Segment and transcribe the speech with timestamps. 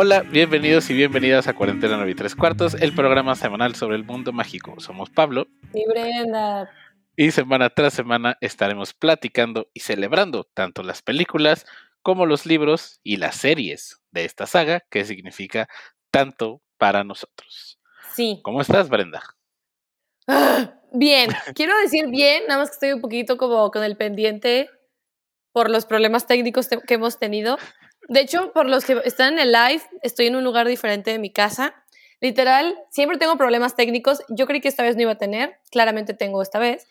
[0.00, 4.04] Hola, bienvenidos y bienvenidas a Cuarentena 9 y 3 cuartos, el programa semanal sobre el
[4.04, 4.78] mundo mágico.
[4.78, 5.48] Somos Pablo.
[5.74, 6.70] Y Brenda.
[7.16, 11.66] Y semana tras semana estaremos platicando y celebrando tanto las películas
[12.00, 15.66] como los libros y las series de esta saga, que significa
[16.12, 17.80] tanto para nosotros.
[18.12, 18.38] Sí.
[18.44, 19.20] ¿Cómo estás, Brenda?
[20.92, 24.70] Bien, quiero decir bien, nada más que estoy un poquito como con el pendiente
[25.50, 27.58] por los problemas técnicos que hemos tenido.
[28.08, 31.18] De hecho, por los que están en el live, estoy en un lugar diferente de
[31.18, 31.74] mi casa.
[32.20, 34.22] Literal, siempre tengo problemas técnicos.
[34.28, 36.86] Yo creí que esta vez no iba a tener, claramente tengo esta vez,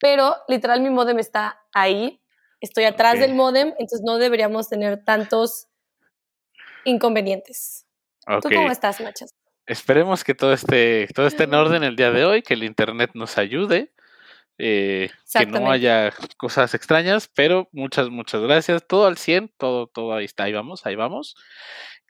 [0.00, 2.22] pero literal mi modem está ahí.
[2.60, 5.66] Estoy atrás del modem, entonces no deberíamos tener tantos
[6.84, 7.86] inconvenientes.
[8.40, 9.34] ¿Tú cómo estás, Machas?
[9.66, 13.10] Esperemos que todo esté, todo esté en orden el día de hoy, que el internet
[13.14, 13.92] nos ayude,
[14.60, 18.86] eh, que no haya cosas extrañas, pero muchas, muchas gracias.
[18.86, 21.36] Todo al 100, todo, todo ahí está, ahí vamos, ahí vamos.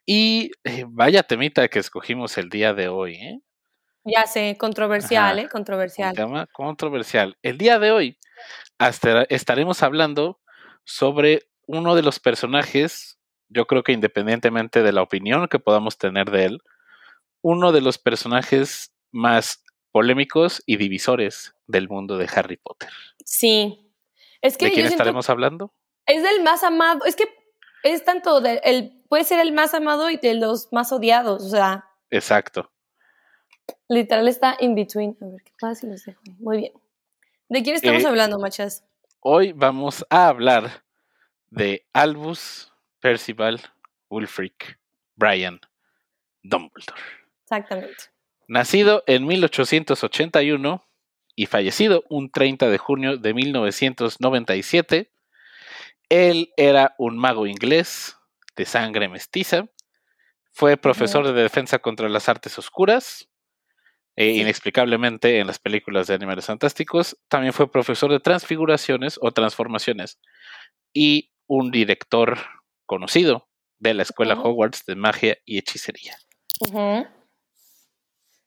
[0.05, 3.39] Y eh, vaya temita que escogimos el día de hoy, ¿eh?
[4.03, 5.47] Ya sé, controversial, ¿eh?
[5.47, 6.15] Controversial.
[6.15, 7.37] tema controversial.
[7.43, 8.17] El día de hoy
[8.79, 10.39] hasta estaremos hablando
[10.83, 16.31] sobre uno de los personajes, yo creo que independientemente de la opinión que podamos tener
[16.31, 16.61] de él,
[17.41, 22.89] uno de los personajes más polémicos y divisores del mundo de Harry Potter.
[23.25, 23.91] Sí.
[24.41, 25.73] Es que ¿De quién estaremos hablando?
[26.05, 27.05] Es del más amado.
[27.05, 27.25] Es que
[27.83, 31.43] es tanto del, el, puede ser el más amado y de los más odiados.
[31.43, 31.85] O sea.
[32.09, 32.71] Exacto.
[33.87, 35.17] Literal está in between.
[35.21, 36.21] A ver, ¿qué pasa si los dejo?
[36.39, 36.73] Muy bien.
[37.49, 38.83] ¿De quién estamos eh, hablando, machas?
[39.19, 40.83] Hoy vamos a hablar
[41.49, 43.59] de Albus Percival
[44.09, 44.79] Wulfric
[45.15, 45.59] Brian
[46.43, 47.01] Dumbledore.
[47.43, 48.10] Exactamente.
[48.51, 50.85] Nacido en 1881
[51.37, 55.09] y fallecido un 30 de junio de 1997,
[56.09, 58.17] él era un mago inglés
[58.57, 59.69] de sangre mestiza,
[60.51, 63.29] fue profesor de defensa contra las artes oscuras,
[64.17, 70.19] e inexplicablemente en las películas de Animales Fantásticos, también fue profesor de transfiguraciones o transformaciones
[70.91, 72.37] y un director
[72.85, 73.47] conocido
[73.79, 76.17] de la Escuela Hogwarts de Magia y Hechicería.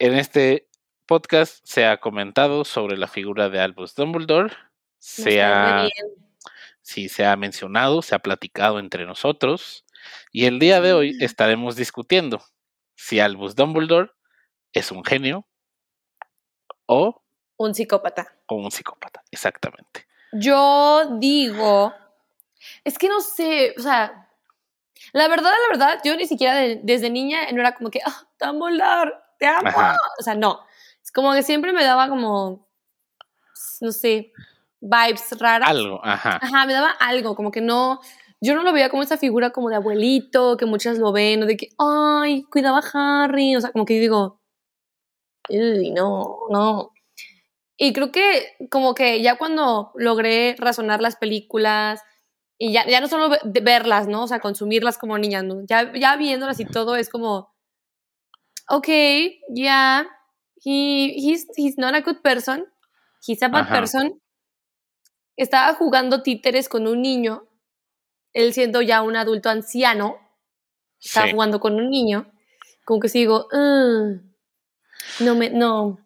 [0.04, 0.68] En este
[1.06, 4.54] podcast se ha comentado sobre la figura de Albus Dumbledore.
[4.98, 5.88] Se ha,
[6.82, 9.86] sí, se ha mencionado, se ha platicado entre nosotros.
[10.30, 12.42] Y el día de hoy estaremos discutiendo
[12.94, 14.10] si Albus Dumbledore
[14.74, 15.46] es un genio
[16.84, 17.22] o
[17.56, 18.36] un psicópata.
[18.44, 20.06] O un psicópata, exactamente.
[20.32, 21.94] Yo digo,
[22.84, 24.28] es que no sé, o sea,
[25.14, 29.23] la verdad, la verdad, yo ni siquiera desde niña no era como que, ah, Dumbledore,
[29.44, 29.96] te amo.
[30.18, 30.60] O sea, no.
[31.02, 32.66] Es como que siempre me daba como,
[33.80, 34.32] no sé,
[34.80, 35.68] vibes raras.
[35.68, 36.38] Algo, ajá.
[36.40, 38.00] Ajá, me daba algo, como que no,
[38.40, 41.46] yo no lo veía como esa figura como de abuelito, que muchas lo ven, o
[41.46, 44.40] de que, ay, cuidaba a Harry, o sea, como que digo,
[45.48, 46.90] uy, no, no.
[47.76, 52.02] Y creo que como que ya cuando logré razonar las películas,
[52.56, 54.22] y ya, ya no solo verlas, ¿no?
[54.22, 55.62] O sea, consumirlas como niñas, ¿no?
[55.66, 57.53] Ya, ya viéndolas y todo es como,
[58.70, 60.04] okay, yeah,
[60.60, 62.66] he, he's, he's not a good person,
[63.26, 64.20] he's a bad person.
[65.36, 67.48] Estaba jugando títeres con un niño,
[68.32, 70.16] él siendo ya un adulto anciano,
[71.00, 72.30] estaba jugando con un niño,
[72.84, 73.48] como que sigo,
[75.20, 75.98] no me, no.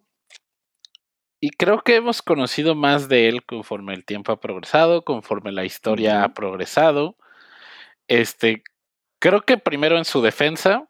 [1.41, 5.65] Y creo que hemos conocido más de él conforme el tiempo ha progresado, conforme la
[5.65, 7.17] historia ha progresado.
[8.09, 8.65] Este,
[9.21, 10.89] creo que primero en su defensa,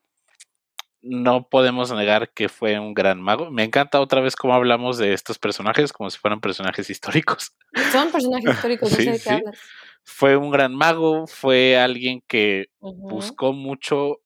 [1.09, 3.51] no podemos negar que fue un gran mago.
[3.51, 7.53] Me encanta otra vez cómo hablamos de estos personajes como si fueran personajes históricos.
[7.93, 9.59] Son personajes históricos, no sé de qué hablas.
[10.05, 14.21] Fue un gran mago, fue alguien que buscó mucho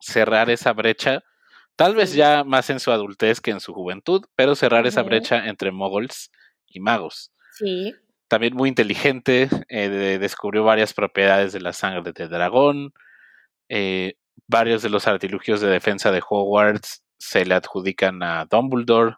[0.00, 1.22] cerrar esa brecha,
[1.76, 5.46] tal vez ya más en su adultez que en su juventud, pero cerrar esa brecha
[5.46, 6.32] entre moguls
[6.66, 7.32] y magos.
[7.52, 7.94] Sí.
[8.26, 12.92] También muy inteligente, eh, descubrió varias propiedades de la sangre de dragón,
[13.68, 14.14] eh,
[14.46, 19.16] varios de los artilugios de defensa de Hogwarts se le adjudican a Dumbledore,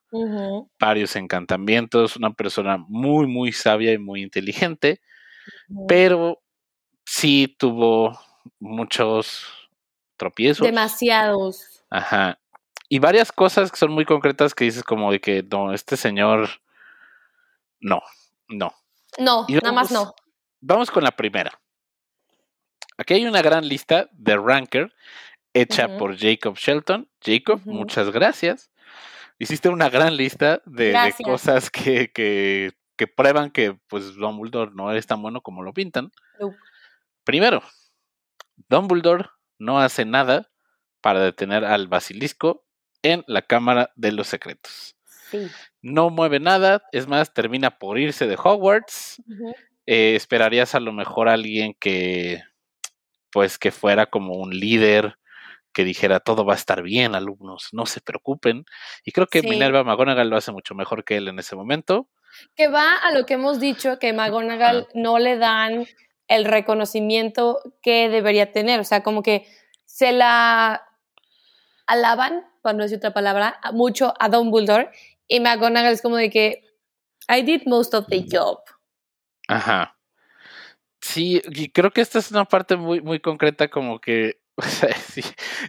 [0.79, 5.01] varios encantamientos, una persona muy, muy sabia y muy inteligente,
[5.87, 6.41] pero
[7.05, 8.19] sí tuvo
[8.59, 9.45] muchos
[10.17, 10.67] tropiezos.
[10.67, 11.85] Demasiados.
[11.91, 12.39] Ajá.
[12.89, 16.49] Y varias cosas que son muy concretas que dices como de que no, este señor,
[17.81, 18.03] no,
[18.49, 18.73] no.
[19.19, 20.15] No, nada más no.
[20.61, 21.61] Vamos con la primera.
[23.01, 24.93] Aquí hay una gran lista de Ranker
[25.55, 27.09] hecha por Jacob Shelton.
[27.25, 28.71] Jacob, muchas gracias.
[29.39, 30.95] Hiciste una gran lista de,
[31.25, 36.13] cosas que, que, que, prueban que pues Dumbledore no es tan bueno como lo pintan.
[37.25, 37.63] Primero,
[38.69, 40.51] Dumbledore no hace nada
[41.01, 42.67] para detener al basilisco
[43.01, 44.95] en la Cámara de los Secretos.
[45.31, 45.49] Sí.
[45.81, 49.23] No mueve nada, es más, termina por irse de Hogwarts.
[49.87, 52.43] Eh, esperarías a lo mejor a alguien que,
[53.33, 55.17] pues, que fuera como un líder,
[55.73, 58.65] que dijera todo va a estar bien, alumnos, no se preocupen.
[59.05, 59.49] Y creo que Sí.
[59.49, 62.09] Minerva McGonagall lo hace mucho mejor que él en ese momento.
[62.57, 65.87] Que va a lo que hemos dicho, que McGonagall no le dan
[66.29, 68.81] el reconocimiento que debería tener.
[68.81, 69.47] O sea, como que
[69.85, 70.83] se la
[71.87, 74.91] alaban, para no decir otra palabra, mucho a Dumbledore.
[75.29, 76.65] Y McGonagall es como de que
[77.29, 78.59] I did most of the job.
[79.49, 79.97] Ajá.
[81.01, 84.95] Sí, y creo que esta es una parte muy, muy concreta, como que, o sea,
[84.95, 85.23] sí,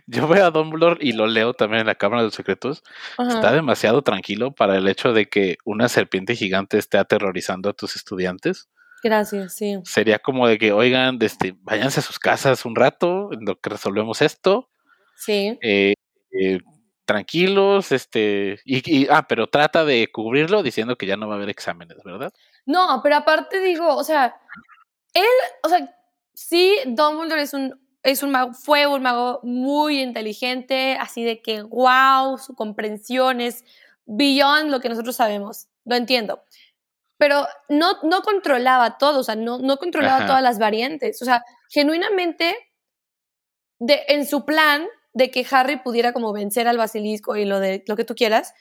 [0.05, 2.83] yo veo a Dumbledore y lo leo también en la Cámara de los Secretos.
[3.17, 3.29] Ajá.
[3.35, 7.95] Está demasiado tranquilo para el hecho de que una serpiente gigante esté aterrorizando a tus
[7.95, 8.69] estudiantes.
[9.03, 9.79] Gracias, sí.
[9.83, 13.69] Sería como de que, oigan, este, váyanse a sus casas un rato en lo que
[13.71, 14.69] resolvemos esto.
[15.15, 15.57] Sí.
[15.61, 15.93] eh,
[16.31, 16.59] eh,
[17.05, 21.37] tranquilos, este, y, y- ah, pero trata de cubrirlo diciendo que ya no va a
[21.37, 22.31] haber exámenes, ¿verdad?
[22.65, 24.35] No, pero aparte digo, o sea,
[25.13, 25.25] él,
[25.63, 25.95] o sea,
[26.33, 31.61] sí, Dumbledore es un, es un mago, fue un mago muy inteligente, así de que,
[31.61, 33.63] wow, su comprensión es
[34.05, 36.43] beyond lo que nosotros sabemos, lo entiendo.
[37.17, 40.25] Pero no, no controlaba todo, o sea, no, no controlaba Ajá.
[40.25, 41.21] todas las variantes.
[41.21, 42.55] O sea, genuinamente,
[43.79, 47.83] de, en su plan de que Harry pudiera como vencer al basilisco y lo de
[47.87, 48.53] lo que tú quieras,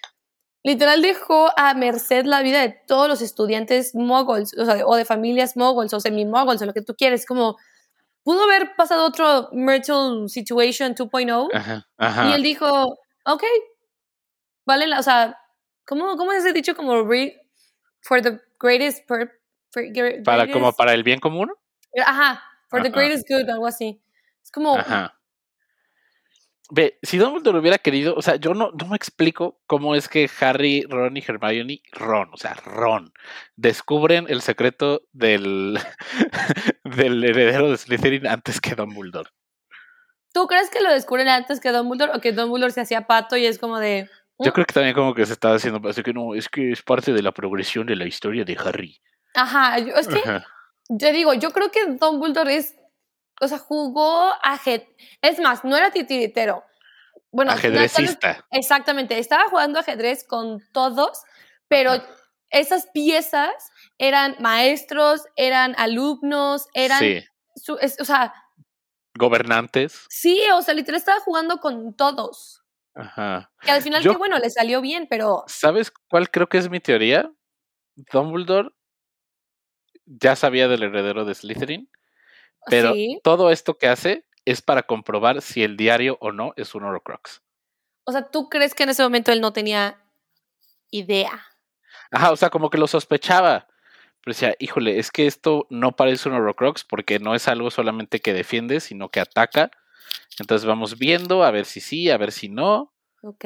[0.63, 4.95] literal dejó a merced la vida de todos los estudiantes moguls, o sea, de- o
[4.95, 7.57] de familias moguls o semi-moguls o lo que tú quieres, como
[8.23, 11.87] pudo haber pasado otro Myrtle Situation 2.0 Ajá,
[12.29, 12.67] y él dijo,
[13.25, 13.43] ok,
[14.67, 15.39] vale, la, o sea,
[15.87, 17.33] ¿cómo, cómo es ese dicho como read
[18.03, 19.31] for the greatest pur-
[19.71, 19.83] for
[20.25, 21.51] Para, como para el bien común.
[22.05, 22.99] Ajá, for the Ajá.
[22.99, 24.01] greatest good, algo así.
[24.43, 25.15] Es como, Ajá.
[26.73, 30.31] Ve, si Dumbledore hubiera querido, o sea, yo no, no me explico cómo es que
[30.41, 33.13] Harry, Ron y Hermione, Ron, o sea, Ron,
[33.57, 35.79] descubren el secreto del,
[36.85, 39.31] del heredero de Slytherin antes que Dumbledore.
[40.33, 43.47] ¿tú crees que lo descubren antes que Dumbledore o que Dumbledore se hacía pato y
[43.47, 44.09] es como de...
[44.39, 46.71] Yo "Mm, creo que también como que se estaba haciendo, así que no, es que
[46.71, 49.01] es parte de la progresión de la historia de Harry.
[49.35, 50.47] Ajá, yo- es que Ajá.
[50.99, 52.77] te digo, yo creo que Dumbledore es,
[53.41, 54.89] o sea, jugó ajedrez.
[55.23, 56.65] Es más, no era titiritero.
[57.33, 58.45] Bueno, no, Ajedrecista.
[58.51, 61.23] exactamente, estaba jugando ajedrez con todos,
[61.69, 61.93] pero
[62.51, 63.53] esas piezas
[63.99, 67.25] eran maestros, eran alumnos, eran, Sí.
[67.55, 68.35] su- es- o sea,
[69.15, 70.07] Gobernantes.
[70.09, 72.65] sí, o sea, literal estaba jugando con todos.
[72.95, 73.53] Ajá.
[73.61, 76.69] Que al final, Yo- que bueno, le salió bien, pero ¿Sabes cuál creo que es
[76.69, 77.31] mi teoría?
[78.13, 78.71] Dumbledore
[80.07, 81.89] ya sabía del heredero de Slytherin,
[82.67, 83.21] pero sí.
[83.23, 87.43] todo esto que hace es para comprobar si el diario o no es un Horcrux.
[88.05, 90.03] O sea, ¿tú crees que en ese momento él no tenía
[90.91, 91.47] idea?
[92.11, 93.69] Ajá, o sea, como que lo sospechaba.
[94.23, 98.21] Pero decía, híjole, es que esto no parece un Horcrux porque no es algo solamente
[98.21, 99.71] que defiende, sino que ataca.
[100.39, 102.93] Entonces vamos viendo a ver si sí, a ver si no.
[103.23, 103.45] Ok.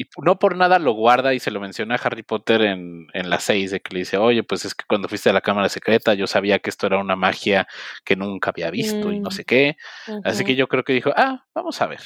[0.00, 3.28] Y no por nada lo guarda y se lo menciona a Harry Potter en, en
[3.28, 5.68] las seis, de que le dice, oye, pues es que cuando fuiste a la cámara
[5.68, 7.68] secreta yo sabía que esto era una magia
[8.02, 9.32] que nunca había visto y no Mm.
[9.32, 9.76] sé qué.
[10.24, 12.00] Así que yo creo que dijo, ah, vamos a ver.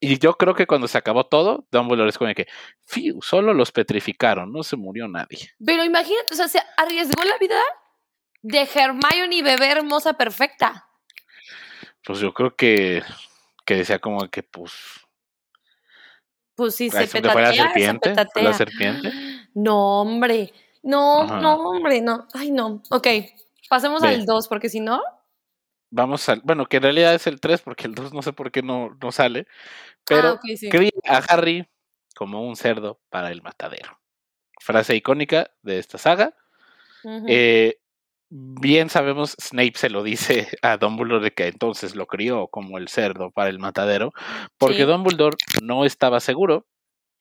[0.00, 2.46] Y yo creo que cuando se acabó todo, Dumbledore es como que,
[2.86, 5.50] fiu, solo los petrificaron, no se murió nadie.
[5.62, 7.60] Pero imagínate, o sea, se arriesgó la vida
[8.40, 10.86] de Hermione bebé hermosa perfecta.
[12.02, 13.02] Pues yo creo que,
[13.66, 14.72] que decía como que, pues,
[16.56, 18.52] Pues sí, se fue la petatea, se fue la petatea.
[18.54, 19.12] serpiente.
[19.54, 20.52] No, hombre.
[20.82, 21.40] No, Ajá.
[21.40, 22.26] no, hombre, no.
[22.32, 22.82] Ay, no.
[22.90, 23.08] Ok,
[23.68, 24.08] pasemos Ve.
[24.08, 25.02] al 2, porque si no...
[25.90, 28.50] Vamos al, bueno, que en realidad es el 3, porque el 2 no sé por
[28.50, 29.46] qué no, no sale.
[30.04, 30.68] Pero ah, ok, sí.
[30.68, 31.68] cría a Harry
[32.16, 33.98] como un cerdo para el matadero.
[34.60, 36.34] Frase icónica de esta saga.
[37.28, 37.78] Eh,
[38.28, 42.88] bien sabemos, Snape se lo dice a Dumbledore de que entonces lo crió como el
[42.88, 44.12] cerdo para el matadero,
[44.58, 44.82] porque Sí.
[44.84, 46.66] Dumbledore no estaba seguro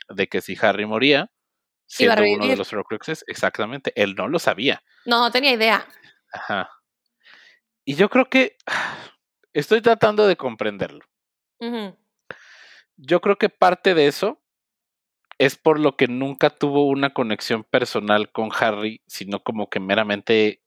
[0.09, 1.31] de que si Harry moría,
[1.87, 4.81] siendo uno de los Horcruxes, exactamente, él no lo sabía.
[5.05, 5.87] No, no tenía idea.
[6.31, 6.69] Ajá.
[7.85, 8.57] Y yo creo que
[9.53, 11.05] estoy tratando de comprenderlo.
[12.97, 14.41] Yo creo que parte de eso
[15.37, 20.61] es por lo que nunca tuvo una conexión personal con Harry, sino como que meramente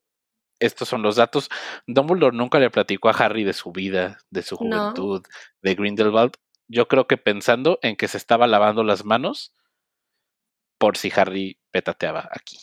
[0.61, 1.49] estos son los datos.
[1.87, 4.59] Dumbledore nunca le platicó a Harry de su vida, de su No.
[4.93, 5.25] juventud,
[5.63, 6.33] de Grindelwald.
[6.69, 9.55] Yo creo que pensando en que se estaba lavando las manos
[10.79, 12.59] por si Harry petateaba aquí.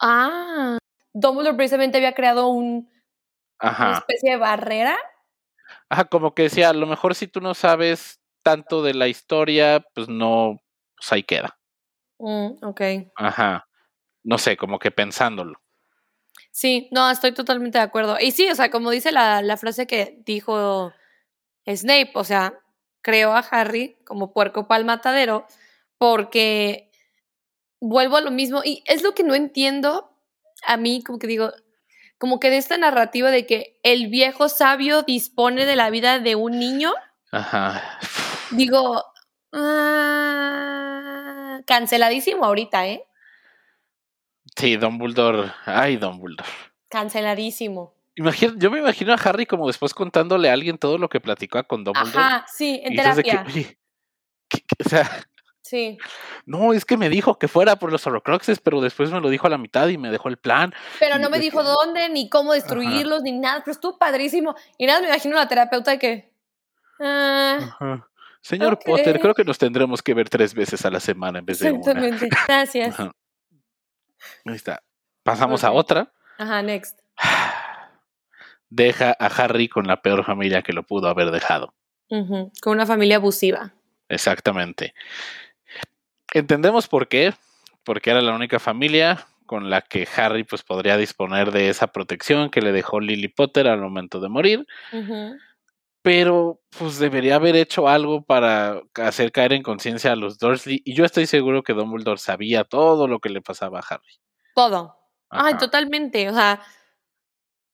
[0.00, 0.78] Ah,
[1.12, 2.90] Dumbledore precisamente había creado un-
[3.60, 4.96] una especie de barrera.
[5.88, 9.84] Ajá, como que decía, a lo mejor si tú no sabes tanto de la historia,
[9.94, 10.60] pues no,
[10.96, 11.58] pues ahí queda.
[12.18, 12.80] Mm, ok.
[13.16, 13.68] Ajá.
[14.24, 15.61] No sé, como que pensándolo.
[16.50, 18.18] Sí, no, estoy totalmente de acuerdo.
[18.20, 20.92] Y sí, o sea, como dice la, la frase que dijo
[21.66, 22.54] Snape, o sea,
[23.02, 25.46] creó a Harry como puerco pa'l matadero
[25.98, 26.90] porque
[27.80, 30.12] vuelvo a lo mismo y es lo que no entiendo
[30.66, 31.52] a mí, como que digo,
[32.18, 36.36] como que de esta narrativa de que el viejo sabio dispone de la vida de
[36.36, 36.92] un niño.
[37.32, 37.98] Ajá.
[38.52, 39.04] Digo,
[39.52, 40.82] ah,
[41.66, 43.04] canceladísimo ahorita, ¿eh?
[44.56, 45.50] Sí, Dumbledore.
[45.66, 46.48] Ay, Dumbledore.
[46.88, 47.94] Canceladísimo.
[48.16, 51.62] Imagina, yo me imagino a Harry como después contándole a alguien todo lo que platicó
[51.64, 52.18] con Dumbledore.
[52.18, 53.44] Ajá, sí, en que, terapia.
[53.46, 53.78] oye,
[54.48, 54.84] ¿qué- qué?
[54.84, 55.10] o sea,
[55.62, 55.96] Sí.
[56.44, 59.46] no, es que me dijo que fuera por los Horrocruxes, pero después me lo dijo
[59.46, 60.74] a la mitad y me dejó el plan.
[61.00, 64.54] Pero no me dijo que- dónde, ni cómo destruirlos, ni nada, pero estuvo padrísimo.
[64.76, 66.32] Y nada, me imagino la terapeuta de que.
[67.00, 68.08] ah, Ajá.
[68.42, 68.78] Señor.
[68.84, 71.70] Potter, creo que nos tendremos que ver tres veces a la semana en vez de
[71.70, 71.78] una.
[71.78, 72.28] exactamente.
[72.48, 73.00] Gracias.
[73.00, 73.12] Ajá.
[74.44, 74.82] Ahí está.
[75.22, 76.12] Pasamos a otra.
[76.38, 76.98] Ajá, next.
[78.70, 81.74] Deja a Harry con la peor familia que lo pudo haber dejado.
[82.08, 83.72] Con una familia abusiva.
[84.08, 84.94] Exactamente.
[86.32, 87.34] Entendemos por qué,
[87.84, 92.50] porque era la única familia con la que Harry pues podría disponer de esa protección
[92.50, 95.36] que le dejó Lily Potter al momento de morir, Ujú.
[96.02, 100.94] Pero pues debería haber hecho algo para hacer caer en conciencia a los Dursley y
[100.94, 104.18] yo estoy seguro que Dumbledore sabía todo lo que le pasaba a Harry.
[104.54, 104.98] Todo.
[105.30, 106.28] Ay, totalmente.
[106.28, 106.60] O sea,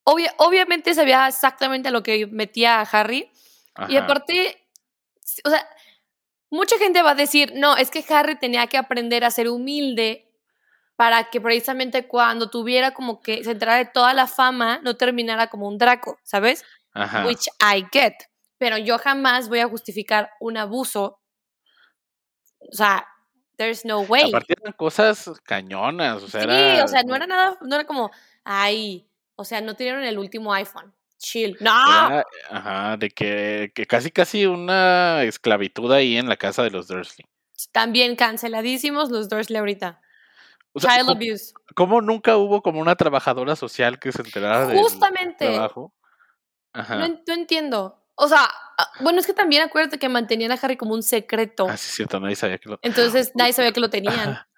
[0.05, 3.31] obvia- obviamente sabía exactamente lo que metía a Harry.
[3.89, 4.67] Y aparte,
[5.45, 5.69] o sea,
[6.51, 10.25] mucha gente va a decir, no, es que Harry tenía que aprender a ser humilde
[10.97, 15.47] para que precisamente cuando tuviera como que se entrara de toda la fama, no terminara
[15.49, 16.65] como un Draco, ¿sabes?
[17.03, 17.27] Ajá.
[17.27, 18.15] Which I get.
[18.59, 21.21] Pero yo jamás voy a justificar un abuso.
[22.61, 23.07] O sea,
[23.57, 24.29] there's no way.
[24.31, 27.85] Aparte eran cosas cañonas, o sea, Sí, era- o sea, no era nada, no era
[27.85, 28.11] como,
[28.45, 30.93] ay, o sea, no tenían el último iPhone.
[31.19, 31.57] Chill.
[31.61, 31.71] No.
[32.11, 36.87] era, ajá, de que, que casi casi una esclavitud ahí en la casa de los
[36.87, 37.27] Dursley.
[37.73, 40.01] También canceladísimos los Dursley ahorita.
[40.73, 41.53] O sea, Child ¿cómo, abuse.
[41.75, 45.47] cómo nunca hubo como una trabajadora social que se enterara del Justamente.
[45.47, 45.93] trabajo?
[46.79, 46.97] Ajá.
[46.97, 48.03] No, en- no entiendo.
[48.15, 48.41] O sea,
[48.79, 51.67] ah, bueno, es que también acuérdate que mantenían a Harry como un secreto.
[51.69, 52.79] Ah, sí, cierto, nadie sabía que lo.
[52.83, 54.15] Entonces nadie sabía que lo tenían.
[54.31, 54.49] Ajá.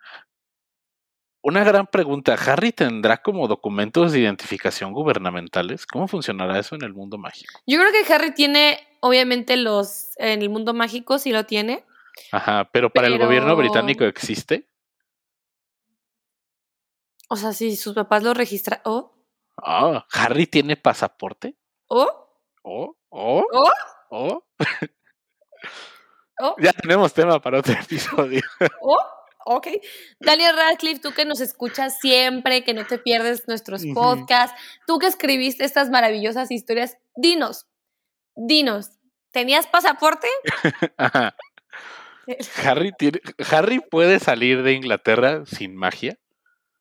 [1.42, 5.86] Una gran pregunta, ¿Harry tendrá como documentos de identificación gubernamentales?
[5.86, 7.58] ¿Cómo funcionará eso en el mundo mágico?
[7.66, 10.10] Yo creo que Harry tiene, obviamente, los.
[10.16, 11.84] En el mundo mágico sí lo tiene.
[12.32, 14.68] Ajá, pero para el gobierno británico existe.
[17.28, 18.80] O sea, si sus papás lo registran.
[18.84, 19.14] Oh,
[19.62, 21.54] Ah, ¿Harry tiene pasaporte?
[21.90, 22.26] Oh,
[22.62, 23.70] Oh, oh, oh,
[24.10, 24.44] oh.
[26.40, 26.56] oh.
[26.58, 28.40] Ya tenemos tema para otro episodio.
[28.80, 28.98] Oh,
[29.44, 29.68] ok.
[30.20, 33.94] Daniel Radcliffe, tú que nos escuchas siempre, que no te pierdes nuestros Ujú.
[33.94, 37.66] podcasts, tú que escribiste estas maravillosas historias, dinos,
[38.34, 38.90] dinos,
[39.32, 40.28] ¿tenías pasaporte?
[40.96, 41.34] Ajá.
[42.64, 43.20] Harry tiene,
[43.50, 46.18] Harry puede salir de Inglaterra sin magia.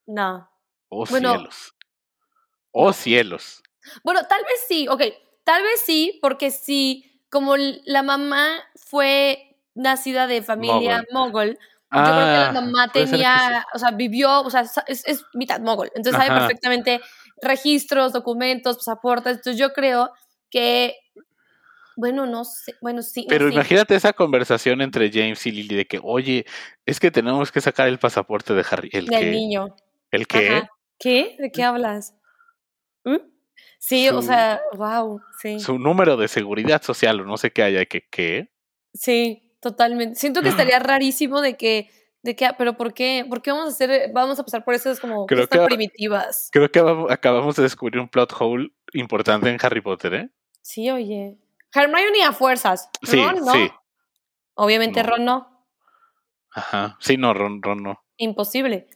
[0.06, 0.50] No.
[0.90, 1.34] Oh Bueno.
[1.34, 1.76] cielos.
[2.72, 3.62] Oh cielos.
[4.04, 5.02] Bueno, tal vez sí, ok,
[5.44, 11.58] tal vez sí, porque sí, como la mamá fue nacida de familia mogol,
[11.92, 15.60] yo creo que la Ah, mamá tenía, o sea, vivió, o sea, es, es mitad
[15.60, 17.02] mogol, entonces sabe perfectamente
[17.42, 20.12] registros, documentos, pasaportes, entonces yo creo
[20.52, 20.96] que,
[21.96, 23.26] bueno, no sé, bueno, sí.
[23.28, 26.46] Pero imagínate esa conversación entre James y Lily de que, oye,
[26.86, 28.90] es que tenemos que sacar el pasaporte de Harry.
[28.94, 29.76] ¿El Del niño.
[30.12, 30.64] ¿El qué?
[31.00, 31.38] ¿Qué?
[31.40, 32.16] ¿De qué hablas?
[33.04, 33.18] ¿Mm?
[33.82, 35.60] Sí, o sea, wow, sí.
[35.60, 38.52] Su número de seguridad social o no sé qué haya, que qué.
[38.94, 40.20] Sí, totalmente.
[40.20, 41.90] Siento que estaría rarísimo de que,
[42.22, 43.26] de que, pero ¿por qué?
[43.28, 46.50] ¿Por qué vamos a hacer, vamos a pasar por esas como Creo que- primitivas?
[46.52, 50.30] Creo que acab- acabamos de descubrir un plot hole importante en Harry Potter, ¿eh?
[50.62, 51.38] Sí, oye.
[51.74, 52.90] Hermione a fuerzas.
[53.02, 53.52] Sí, Ron no.
[53.54, 53.72] sí.
[54.56, 55.10] Obviamente No.
[55.10, 55.66] Ron no.
[56.52, 56.98] Ajá.
[57.00, 58.04] Sí, no, Ron, Ron no.
[58.18, 58.88] Imposible.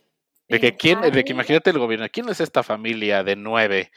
[0.49, 3.91] De que Pero quién, de que imagínate el gobierno, ¿quién es esta familia de nueve?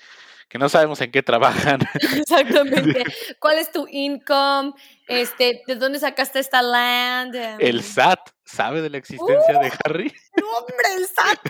[0.49, 1.81] Que no sabemos en qué trabajan.
[2.17, 3.05] Exactamente.
[3.41, 4.73] ¿Cuál es tu income?
[5.09, 7.35] Este, ¿de dónde sacaste esta land?
[7.35, 9.63] Em, El SAT sabe de la existencia Uh.
[9.63, 10.15] de Harry.
[10.41, 11.41] No, hombre, el SAT.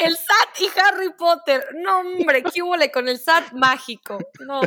[0.00, 1.64] El SAT y Harry Potter.
[1.74, 4.18] No, hombre, ¿qué hubo con el SAT mágico?
[4.40, 4.60] No.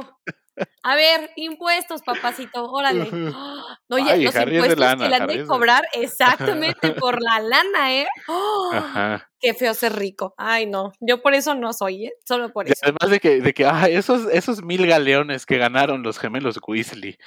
[0.83, 3.09] A ver, impuestos, papacito, órale.
[3.89, 8.07] Oye, Ay, los impuestos lana, que le han de cobrar exactamente por la lana, ¿eh?
[8.27, 8.71] ¡Oh!
[8.73, 9.29] Ajá.
[9.41, 10.33] Qué feo ser rico.
[10.37, 12.13] Ay, no, yo por eso no soy, ¿eh?
[12.25, 12.81] Solo por Y eso.
[12.83, 17.17] además de que, de que ah, esos, esos mil galeones que ganaron los gemelos Weasley.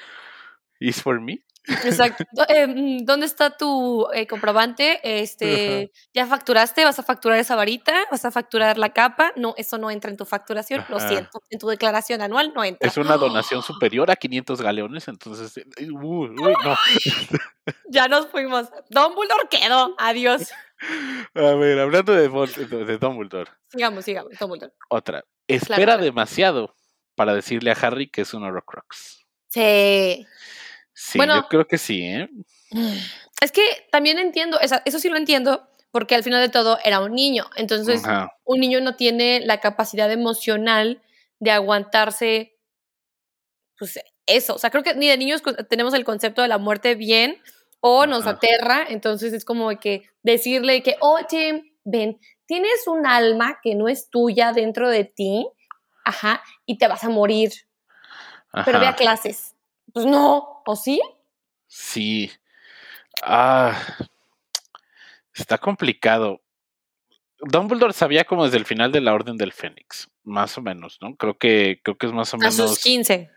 [0.83, 1.45] ¿Is for me?
[1.85, 2.25] Exacto.
[2.49, 4.99] Eh, mm, ¿Dónde está tu eh, comprobante?
[5.05, 6.85] Este, ¿ya facturaste?
[6.85, 7.95] ¿Vas a facturar esa varita?
[8.11, 9.33] ¿Vas a facturar la capa?
[9.37, 10.85] No, eso no entra en tu facturación.
[10.89, 11.41] Lo siento.
[11.51, 12.89] En tu declaración anual no entra.
[12.89, 15.57] Es una donación superior a 500 galeones, entonces.
[15.57, 16.77] eh, Uy, no.
[17.89, 18.69] Ya nos fuimos.
[18.91, 19.95] Dumbledore quedó.
[19.99, 20.51] Adiós.
[21.37, 24.33] A ver, hablando de, de de Dumbledore, Sigamos, sigamos.
[24.41, 24.73] Dumbledore.
[24.89, 25.23] otra.
[25.47, 26.03] Espera claro.
[26.03, 26.75] demasiado
[27.15, 29.25] para decirle a Harry que es un Horrocrux.
[29.47, 30.27] Sí.
[30.95, 31.37] Sí, Bueno.
[31.37, 32.29] yo creo que sí, ¿eh?
[33.41, 37.13] Es que también entiendo, eso sí lo entiendo, porque al final de todo era un
[37.13, 37.47] niño.
[37.57, 38.31] Entonces, Ajá.
[38.45, 41.03] un niño no tiene la capacidad emocional
[41.41, 42.57] de aguantarse,
[43.79, 44.55] pues eso.
[44.55, 47.43] O sea, creo que ni de niños tenemos el concepto de la muerte bien
[47.81, 48.31] o nos Ajá.
[48.37, 48.87] aterra.
[48.89, 54.53] Entonces, es como que decirle que, oye, ven, tienes un alma que no es tuya
[54.53, 55.49] dentro de ti,
[56.05, 57.51] ajá, y te vas a morir,
[58.65, 59.52] pero ve a clases.
[59.93, 61.01] Pues no, ¿o sí?
[61.67, 62.31] Sí.
[63.23, 63.79] Ah.
[65.35, 66.41] Está complicado.
[67.41, 71.17] Dumbledore sabía como desde el final de la Orden del Fénix, más o menos, ¿no?
[71.17, 72.55] Creo que, creo que es más o A menos.
[72.55, 73.31] sus 15.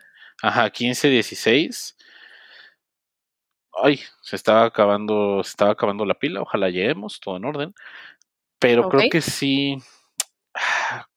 [0.44, 1.98] Ajá, 15, 16.
[3.84, 7.74] Ay, se estaba acabando, se estaba acabando la pila, ojalá lleguemos, todo en orden.
[8.60, 9.78] Pero creo que sí.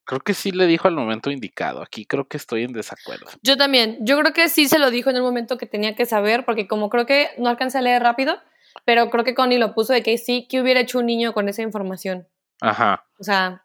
[0.09, 1.83] Creo que sí le dijo al momento indicado.
[1.83, 3.27] Aquí creo que estoy en desacuerdo.
[3.43, 3.99] Yo también.
[4.01, 6.67] Yo creo que sí se lo dijo en el momento que tenía que saber, porque
[6.67, 8.39] como creo que no alcancé a leer rápido,
[8.87, 11.47] pero creo que Connie lo puso de que sí, que hubiera hecho un niño con
[11.51, 12.27] esa información.
[12.63, 13.05] Ajá.
[13.19, 13.65] O sea,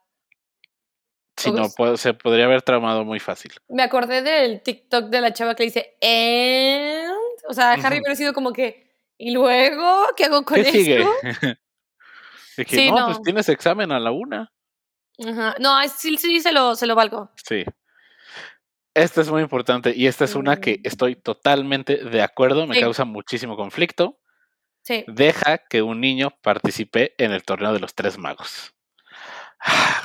[1.38, 3.54] Sí, no, puede- se podría haber tramado muy fácil.
[3.70, 7.14] me acordé del TikTok de la chava que dice, "And",
[7.50, 8.02] O sea, Harry Ujú.
[8.02, 10.72] hubiera sido como que, ¿y luego qué hago con ¿Qué esto?
[11.58, 11.58] sigue?
[12.58, 13.06] Que, Sí, no, no.
[13.08, 14.52] pues tienes examen a la una.
[15.25, 15.55] Ajá.
[15.60, 17.32] No, sí, sí, se lo, se lo valgo.
[17.48, 17.63] Sí.
[18.96, 20.82] Esta es muy importante y esta es una que Mm.
[20.88, 22.82] estoy totalmente de acuerdo, me Sí.
[22.82, 24.19] causa muchísimo conflicto.
[24.82, 25.04] Sí.
[25.08, 28.73] Deja que un niño participe en el torneo de los tres magos.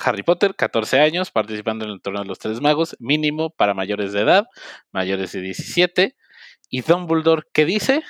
[0.05, 4.13] Harry Potter, 14 años, participando en el torneo de los tres magos, mínimo para mayores
[4.13, 4.47] de edad,
[4.93, 6.17] mayores de 17.
[6.71, 8.03] Y Dumbledore, ¿qué dice?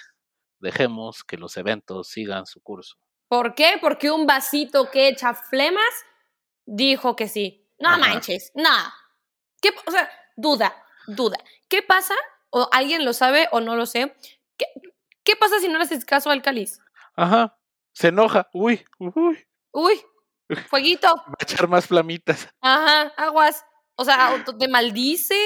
[0.58, 2.96] Dejemos que los eventos sigan su curso.
[3.28, 3.78] ¿Por qué?
[3.80, 5.84] Porque un vasito que echa flemas
[6.68, 7.66] dijo que sí.
[7.78, 7.98] No Ajá.
[7.98, 8.68] manches, no.
[9.62, 10.74] ¿Qué, o sea, duda,
[11.06, 11.38] duda.
[11.68, 12.14] ¿Qué pasa?
[12.50, 14.14] O alguien lo sabe o no lo sé.
[14.56, 14.66] ¿Qué,
[15.24, 16.80] qué pasa si no le haces caso al cáliz?
[17.16, 17.56] Ajá,
[17.92, 18.48] se enoja.
[18.52, 20.00] Uy, uy, Uy,
[20.70, 21.08] fueguito.
[21.16, 22.48] va a echar más flamitas.
[22.60, 23.64] Ajá, aguas.
[23.96, 25.36] O sea, o te maldice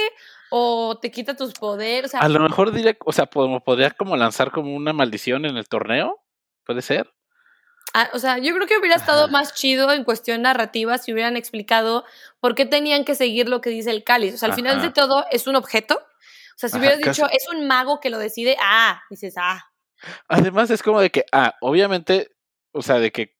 [0.50, 2.06] o te quita tus poderes.
[2.06, 5.56] O sea, A lo mejor diría, o sea, podría como lanzar como una maldición en
[5.56, 6.22] el torneo.
[6.66, 7.10] ¿Puede ser?
[7.94, 9.32] Ah, o sea, yo creo que hubiera estado Ajá.
[9.32, 12.04] más chido en cuestión narrativa si hubieran explicado
[12.40, 14.34] por qué tenían que seguir lo que dice el cáliz.
[14.34, 15.96] O sea, al final de todo es un objeto.
[15.96, 19.64] O sea, si hubieras dicho, es un mago que lo decide, ah, dices, ah.
[20.28, 22.30] Además es como de que, ah, obviamente,
[22.72, 23.36] o sea, de que,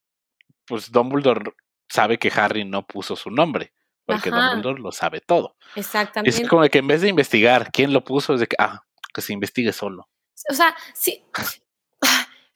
[0.67, 1.53] pues Dumbledore
[1.89, 3.73] sabe que Harry no puso su nombre,
[4.05, 4.31] porque.
[4.31, 5.57] Dumbledore lo sabe todo.
[5.77, 6.43] Exactamente.
[6.43, 8.83] Es como de que en vez de investigar quién lo puso, es de que, ah,
[9.15, 10.09] que se investigue solo.
[10.51, 11.25] O sea, sí.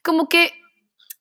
[0.03, 0.53] Como que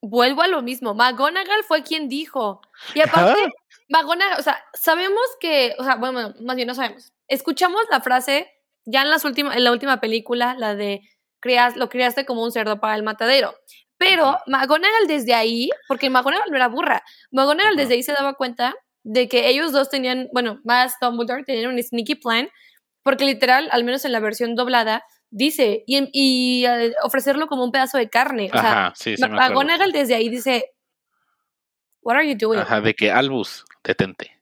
[0.01, 0.95] vuelvo a lo mismo.
[0.95, 2.61] McGonagall fue quien dijo.
[2.95, 3.51] Y aparte, Ajá.
[3.89, 7.13] McGonagall, o sea, sabemos que, o sea, bueno, más bien no sabemos.
[7.29, 8.51] Escuchamos la frase
[8.85, 11.01] ya en las últimas, en la última película, la de
[11.41, 13.55] "Crias- lo criaste como un cerdo para el matadero.
[13.99, 14.39] Pero.
[14.47, 19.29] McGonagall desde ahí, porque McGonagall no era burra, McGonagall desde ahí se daba cuenta de
[19.29, 22.49] que ellos dos tenían, bueno, más Dumbledore tenían un sneaky plan,
[23.03, 25.03] porque literal, al menos en la versión doblada,
[25.37, 28.49] dice, y, y, eh, ofrecerlo como un pedazo de carne.
[28.53, 29.43] O sea, Ajá, sí, sí acuerdo.
[29.43, 30.73] McGonagall desde ahí dice,
[32.01, 32.61] What are you doing?
[32.61, 34.41] Ajá, de que Albus, detente.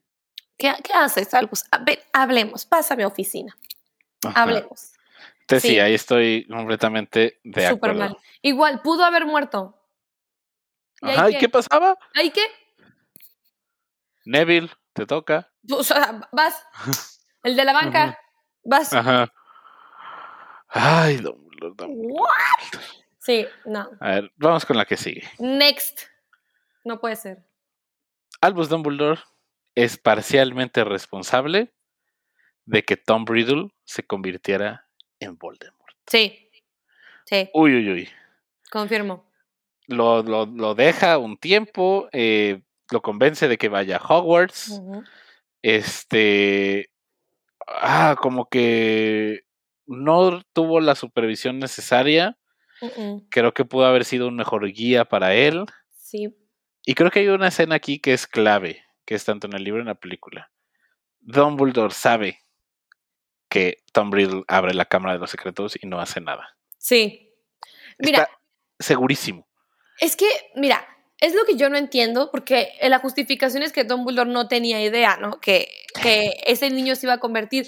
[0.57, 1.64] ¿Qué, ¿Qué haces, Albus?
[1.72, 3.57] A ver, hablemos, pásame a oficina.
[4.24, 4.42] Ajá.
[4.42, 4.92] Hablemos.
[5.40, 5.74] Entonces, sí.
[5.74, 5.80] sí.
[5.80, 7.98] ahí estoy completamente de Súper acuerdo.
[7.98, 8.18] mal.
[8.42, 9.76] Igual, pudo haber muerto.
[11.02, 11.38] ¿Y Ajá, ¿y qué?
[11.40, 11.98] qué pasaba?
[12.14, 12.46] ¿Ahí qué?
[14.24, 15.50] Neville, te toca.
[15.70, 16.62] O sea, vas.
[17.42, 18.18] El de la banca.
[18.62, 18.92] Vas.
[18.92, 19.33] Ajá.
[20.76, 22.12] Ay, Dumbledore, Dumbledore.
[22.20, 22.80] What?
[23.20, 23.88] Sí, no.
[24.00, 25.22] A ver, vamos con la que sigue.
[25.38, 26.00] Next.
[26.84, 27.44] No puede ser.
[28.40, 29.20] Albus Dumbledore
[29.74, 31.72] es parcialmente responsable
[32.66, 34.87] de que Tom Riddle se convirtiera
[35.20, 35.94] en Voldemort.
[36.06, 36.50] Sí.
[37.26, 38.08] Sí, Uy, uy, uy.
[38.70, 39.30] confirmo.
[39.87, 44.80] Lo, lo, lo deja un tiempo, eh, lo convence de que vaya a Hogwarts.
[45.62, 46.90] Este.
[47.66, 49.43] Ah, como que.
[49.87, 52.37] No tuvo la supervisión necesaria.
[53.31, 55.64] Creo que pudo haber sido un mejor guía para él.
[55.97, 56.37] Sí.
[56.85, 59.64] Y creo que hay una escena aquí que es clave, que es tanto en el
[59.64, 60.51] libro y en la película.
[61.20, 62.40] Dumbledore sabe
[63.49, 66.57] que Tom Riddle abre la cámara de los secretos y no hace nada.
[66.79, 67.33] Sí.
[67.99, 68.38] Mira, Está
[68.81, 69.49] segurísimo.
[70.01, 70.87] es que, mira,
[71.20, 74.83] es lo que yo no entiendo, porque eh, la justificación es que Dumbledore no tenía
[74.83, 75.40] idea, ¿no?
[75.40, 75.68] Que,
[76.03, 77.66] que ese niño se iba a convertir.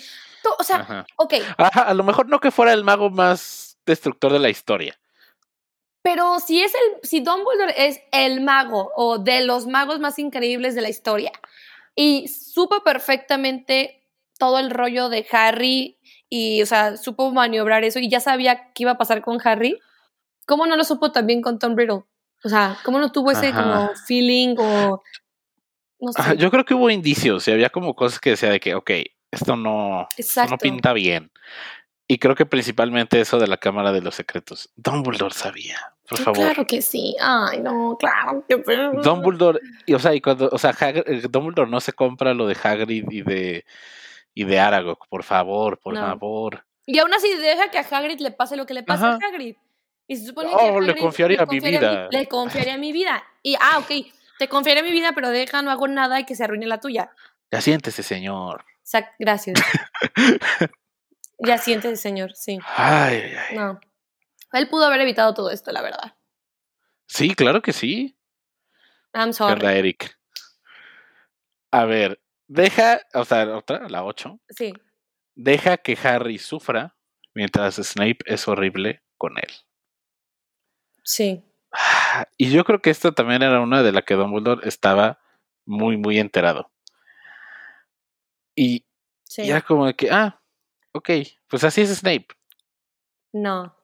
[0.58, 1.06] O sea, Ajá.
[1.16, 4.98] ok, Ajá, a lo mejor no que fuera el mago más destructor de la historia.
[6.02, 10.74] pero si es el, si Dumbledore es el mago o de los magos más increíbles
[10.74, 11.32] de la historia
[11.96, 14.04] y supo perfectamente
[14.38, 18.84] todo el rollo de Harry y, o sea, supo maniobrar eso y ya sabía qué
[18.84, 19.80] iba a pasar con Harry,
[20.46, 22.04] ¿cómo no lo supo también con Tom Riddle?
[22.44, 23.62] O sea, ¿cómo no tuvo ese Ajá.
[23.62, 25.02] como feeling o
[26.00, 26.36] no sé?
[26.36, 28.90] Yo creo que hubo indicios y había como cosas que decía de que, ok,
[29.36, 31.30] esto no, esto no pinta bien.
[32.08, 34.70] Y creo que principalmente eso de la cámara de los secretos.
[34.76, 35.76] Dumbledore sabía,
[36.08, 36.40] por favor.
[36.40, 37.16] Claro que sí.
[37.20, 38.56] Ay, no, claro que
[39.02, 42.46] Dumbledore, y, o sea, y cuando, o sea, Hag- eh, Dumbledore no se compra lo
[42.46, 43.64] de Hagrid y de
[44.34, 46.00] y de Aragog, por favor, por No.
[46.00, 46.64] favor.
[46.84, 49.18] Y aún así deja que a Hagrid le pase lo que le pasa Ajá.
[49.24, 49.56] a Hagrid.
[50.06, 52.08] Y se supone Oh, que le Hagrid confiaría mi confiaría vida.
[52.12, 53.24] le confiaría mi vida.
[53.42, 53.90] Y, ah, ok,
[54.38, 57.10] te confiaré mi vida, pero deja, no hago nada y que se arruine la tuya.
[57.50, 58.64] Ya siéntese, señor.
[59.18, 59.60] Gracias.
[61.38, 62.58] ya siéntese, señor, sí.
[62.76, 63.56] Ay, ay, ay.
[63.56, 63.80] No.
[64.52, 66.16] Él pudo haber evitado todo esto, la verdad.
[67.06, 68.18] Sí, claro que sí.
[69.12, 69.54] I'm sorry.
[69.54, 70.18] ¿Verdad, Eric?
[71.70, 74.40] A ver, deja, o sea, otra, la 8.
[74.50, 74.72] Sí.
[75.34, 76.96] Deja que Harry sufra
[77.34, 79.50] mientras Snape es horrible con él.
[81.02, 81.44] Sí.
[81.72, 85.20] Ah, Y yo creo que esta también era una de la que Dumbledore estaba
[85.66, 86.70] muy, muy enterado.
[88.56, 88.84] Y
[89.22, 89.42] Sí.
[89.42, 90.40] y era como de que, ah,
[90.92, 91.10] ok,
[91.48, 92.26] pues así es Snape.
[93.32, 93.76] No.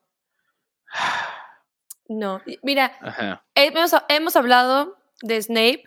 [2.09, 2.41] No.
[2.61, 5.83] Mira, Ajá, hemos, hemos hablado de Snape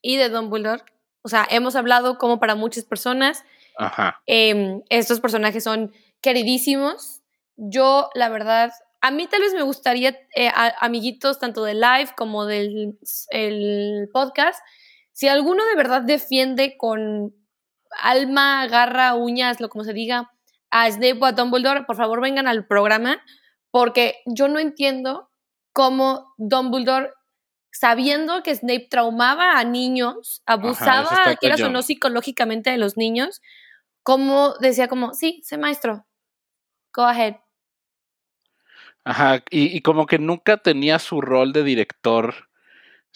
[0.00, 0.84] y de Dumbledore.
[1.22, 3.44] O sea, hemos hablado como para muchas personas.
[3.76, 4.22] ajá.
[4.26, 7.22] em, estos personajes son queridísimos.
[7.56, 12.10] Yo, la verdad, a mí tal vez me gustaría, eh, a- amiguitos, tanto del live
[12.16, 12.98] como del
[13.30, 14.60] el podcast,
[15.12, 17.34] si alguno de verdad defiende con
[17.96, 20.30] alma, garra, uñas, lo como se diga,
[20.70, 23.22] a Snape o a Dumbledore, por favor vengan al programa,
[23.70, 25.30] porque yo no entiendo
[25.72, 27.10] cómo Dumbledore,
[27.70, 33.40] sabiendo que Snape traumaba a niños, abusaba, está quieras o no, psicológicamente de los niños,
[34.02, 36.06] como decía como, sí, sé maestro,
[36.94, 37.36] go ahead.
[39.04, 42.47] Ajá, y, y como que nunca tenía su rol de director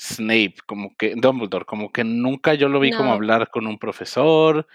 [0.03, 4.67] Snape, como que Dumbledore, como que nunca yo lo vi como hablar con un profesor,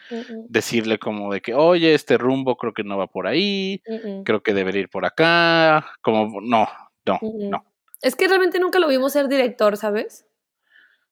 [0.48, 3.82] decirle como de que, oye, este rumbo creo que no va por ahí,
[4.24, 6.70] creo que debería ir por acá, como, no,
[7.06, 7.66] no, no.
[8.02, 10.26] Es que realmente nunca lo vimos ser director, ¿sabes?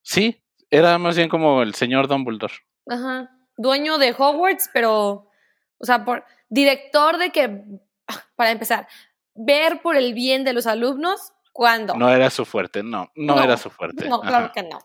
[0.01, 2.53] Sí, era más bien como el señor Dumbledore.
[2.87, 3.31] Ajá.
[3.57, 5.29] Dueño de Hogwarts, pero,
[5.77, 7.63] o sea, por director de que,
[8.07, 8.87] ah, para empezar,
[9.33, 11.95] ver por el bien de los alumnos, ¿cuándo?
[11.95, 14.09] No era su fuerte, no, no, No, era su fuerte.
[14.09, 14.51] No, claro ajá.
[14.53, 14.79] que no.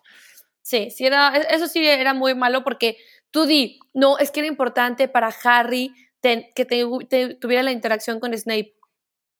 [0.62, 2.96] Sí, sí era, e- eso sí era muy malo porque
[3.32, 7.72] tú di, no, es que era importante para Harry ten- que te- te- tuviera la
[7.72, 8.76] interacción con Snape.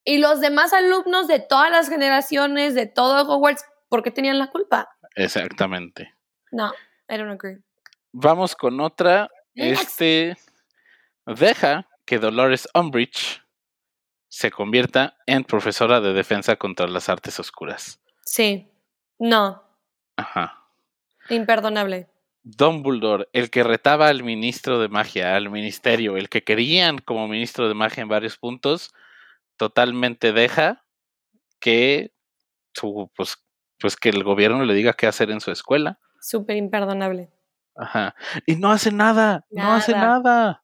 [0.03, 4.47] Y los demás alumnos de todas las generaciones, de todo Hogwarts, ¿por qué tenían la
[4.47, 4.89] culpa?
[5.15, 6.13] Exactamente.
[6.51, 6.73] No,
[7.07, 7.59] I don't agree.
[8.11, 9.29] Vamos con otra.
[9.53, 9.81] Next.
[9.83, 10.37] Este
[11.25, 13.41] deja que Dolores Umbridge
[14.33, 17.99] se convierta en profesora de defensa contra las artes oscuras.
[18.23, 18.71] Sí,
[19.19, 19.61] no,
[20.15, 20.63] Ajá.
[21.29, 22.07] imperdonable.
[22.43, 27.67] Dumbledore, el que retaba al ministro de magia, al ministerio, el que querían como ministro
[27.67, 28.93] de magia en varios puntos,
[29.57, 30.85] totalmente deja
[31.59, 32.13] que
[32.73, 33.35] su, pues,
[33.79, 35.99] pues que el gobierno le diga qué hacer en su escuela.
[36.21, 37.29] Súper imperdonable.
[37.75, 38.15] Ajá.
[38.45, 40.07] Y no hace nada, no hace Nada.
[40.19, 40.63] nada.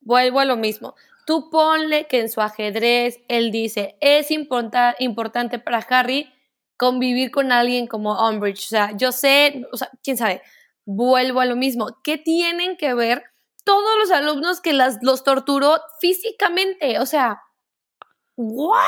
[0.00, 0.94] Vuelvo a lo mismo.
[1.26, 6.30] Tú ponle que en su ajedrez él dice, es importa- importante para Harry
[6.76, 8.64] convivir con alguien como Umbridge.
[8.66, 10.42] O sea, yo sé, o sea, quién sabe.
[10.84, 12.00] Vuelvo a lo mismo.
[12.02, 13.24] ¿Qué tienen que ver
[13.64, 16.98] todos los alumnos que las, los torturó físicamente?
[16.98, 17.40] O sea,
[18.36, 18.80] ¿what?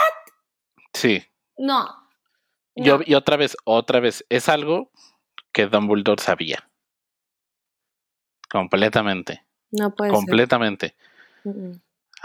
[0.92, 1.24] Sí.
[1.56, 1.88] No.
[2.74, 4.90] Yo, y otra vez, otra vez, es algo
[5.52, 6.68] que Dumbledore sabía.
[8.50, 9.44] Completamente.
[9.70, 10.94] No puede completamente.
[11.42, 11.54] ser.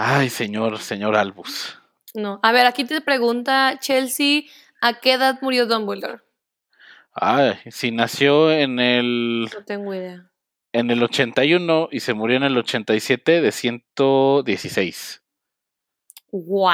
[0.03, 1.77] Ay, señor, señor Albus.
[2.15, 2.39] No.
[2.41, 4.41] A ver, aquí te pregunta Chelsea,
[4.81, 6.21] ¿a qué edad murió Dumbledore?
[7.13, 10.27] Ay, si nació en el, No tengo idea.
[10.73, 15.21] en el 81 y se murió en el 87 de 116.
[16.31, 16.71] ¡Wow!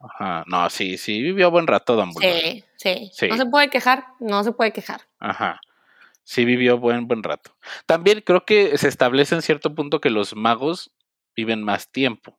[0.00, 0.44] Ajá.
[0.46, 2.40] No, sí, sí, vivió buen rato Dumbledore.
[2.40, 3.26] Sí, sí, Sí.
[3.26, 5.00] No se puede quejar, no se puede quejar.
[5.18, 5.60] Ajá.
[6.22, 7.56] Sí vivió buen buen rato.
[7.86, 10.92] También creo que se establece en cierto punto que los magos
[11.34, 12.38] viven más tiempo.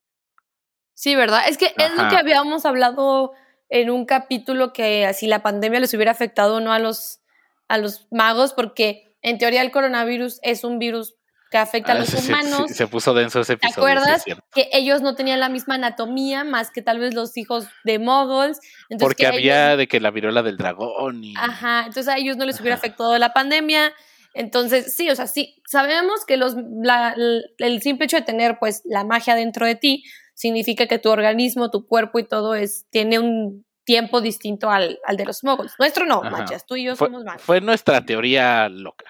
[0.95, 1.41] Sí, ¿verdad?
[1.47, 3.33] Es que es lo que habíamos hablado
[3.69, 7.19] en un capítulo que si la pandemia les hubiera afectado o no a los,
[7.67, 11.15] a los magos, porque en teoría el coronavirus es un virus
[11.51, 12.65] que afecta a Ah, los sí, humanos.
[12.69, 13.87] sí, se puso denso ese ¿Te episodio.
[13.93, 14.25] es acuerdas?
[14.53, 18.59] que ellos no tenían la misma anatomía más que tal vez los hijos de moguls.
[18.99, 21.33] Porque que había ellos- de que la viruela del dragón y.
[21.37, 23.93] ajá, entonces a ellos no les hubiera afectado la pandemia.
[24.33, 27.15] Entonces, sí, o sea, sí, sabemos que los, la-
[27.57, 30.03] el simple hecho de tener pues la magia dentro de ti
[30.35, 35.17] significa que tu organismo, tu cuerpo y todo es, tiene un tiempo distinto al, al
[35.17, 35.73] de los moguls.
[35.79, 36.29] Nuestro no, Ajá.
[36.29, 37.41] manchas, tú y yo Fue, somos magos.
[37.41, 39.05] fue nuestra teoría loca.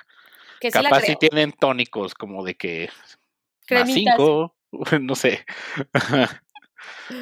[0.60, 2.90] Que sí Capaz si tienen tónicos como de que
[3.70, 4.56] más cinco,
[5.02, 5.46] no sé.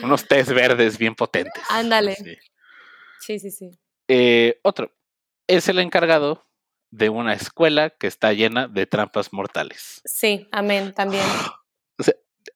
[0.03, 1.63] Unos tés verdes bien potentes.
[1.69, 2.15] Ándale.
[2.15, 2.37] Sí.
[3.19, 3.71] Sí, sí, sí.
[4.07, 4.91] Eh, otro.
[5.47, 6.45] Es el encargado
[6.91, 10.01] de una escuela que está llena de trampas mortales.
[10.05, 11.23] Sí, amén, también.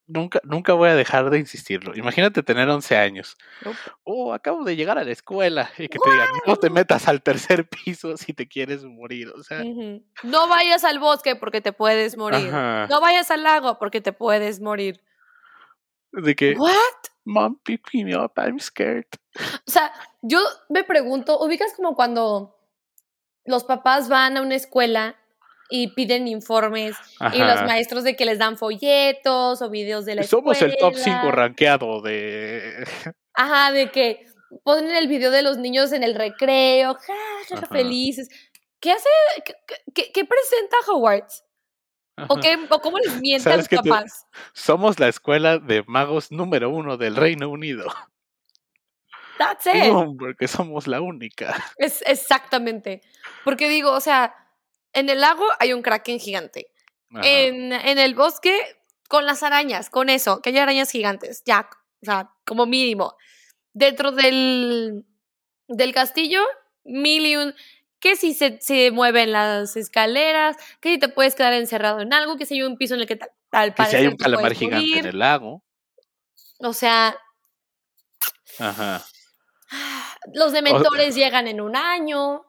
[0.08, 1.94] Nunca, nunca voy a dejar de insistirlo.
[1.94, 3.36] Imagínate tener 11 años.
[3.62, 3.76] Nope.
[4.04, 7.22] Oh, acabo de llegar a la escuela y que te digan, no te metas al
[7.22, 9.28] tercer piso si te quieres morir.
[9.36, 9.62] O sea.
[10.22, 12.48] No vayas al bosque porque te puedes morir.
[12.48, 12.86] Ajá.
[12.88, 15.02] No vayas al lago porque te puedes morir.
[16.12, 16.72] de que, ¿What?
[17.26, 19.04] mom, pick me up, I'm scared.
[19.66, 19.92] O sea,
[20.22, 20.40] yo
[20.70, 22.56] me pregunto, ubicas como cuando
[23.44, 25.16] los papás van a una escuela
[25.70, 26.96] y piden informes
[27.32, 27.66] y los Ajá.
[27.66, 31.30] maestros de que les dan folletos o videos de la Somos el top 5 escuela.
[31.32, 32.86] rankeado de.
[33.34, 34.26] Ajá, de que
[34.64, 37.14] ponen el video de los niños en el recreo, ja, ja,
[37.48, 37.66] ja, Ajá.
[37.66, 38.28] felices.
[38.80, 39.08] ¿Qué hace?
[39.44, 39.54] ¿Qué,
[39.94, 41.44] qué- qué presenta Hogwarts?
[42.28, 42.40] ¿O, Ajá.
[42.40, 44.26] qué, ¿O cómo les miente a ¿Sabes los te- papás?
[44.52, 47.86] Somos la escuela de magos número uno del Reino Unido.
[49.38, 49.92] That's it.
[49.92, 51.54] No, porque somos la única.
[51.76, 53.02] Es exactamente.
[53.44, 54.34] Porque digo, o sea,
[54.92, 56.72] en el lago hay un kraken gigante.
[57.22, 58.54] En, en el bosque,
[59.08, 61.68] con las arañas, con eso, que hay arañas gigantes, ya,
[62.02, 63.16] o sea, como mínimo.
[63.72, 65.06] Dentro del,
[65.68, 66.42] del castillo,
[66.84, 67.54] mil y un,
[68.00, 72.36] que si se, se mueven las escaleras, que si te puedes quedar encerrado en algo,
[72.36, 74.54] que si hay un piso en el que tal, tal que si hay un calamar
[74.54, 75.62] gigante en el lago.
[76.58, 77.16] O sea,
[78.58, 79.04] Ajá.
[80.34, 82.44] los dementores llegan en un año,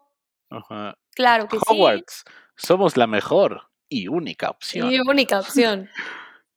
[0.50, 0.98] Ajá.
[1.16, 1.64] claro que sí.
[1.68, 2.24] Hogwarts.
[2.56, 4.92] Somos la mejor y única opción.
[4.92, 5.90] Y única opción.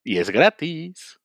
[0.04, 1.20] Y es gratis.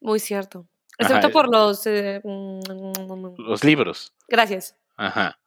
[0.00, 0.66] Muy cierto.
[0.98, 1.30] Excepto eh.
[1.30, 1.86] por los...
[1.86, 4.12] eh, mm, Los libros.
[4.28, 4.76] gracias.
[4.96, 5.38] Ajá.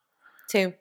[0.48, 0.74] Sí.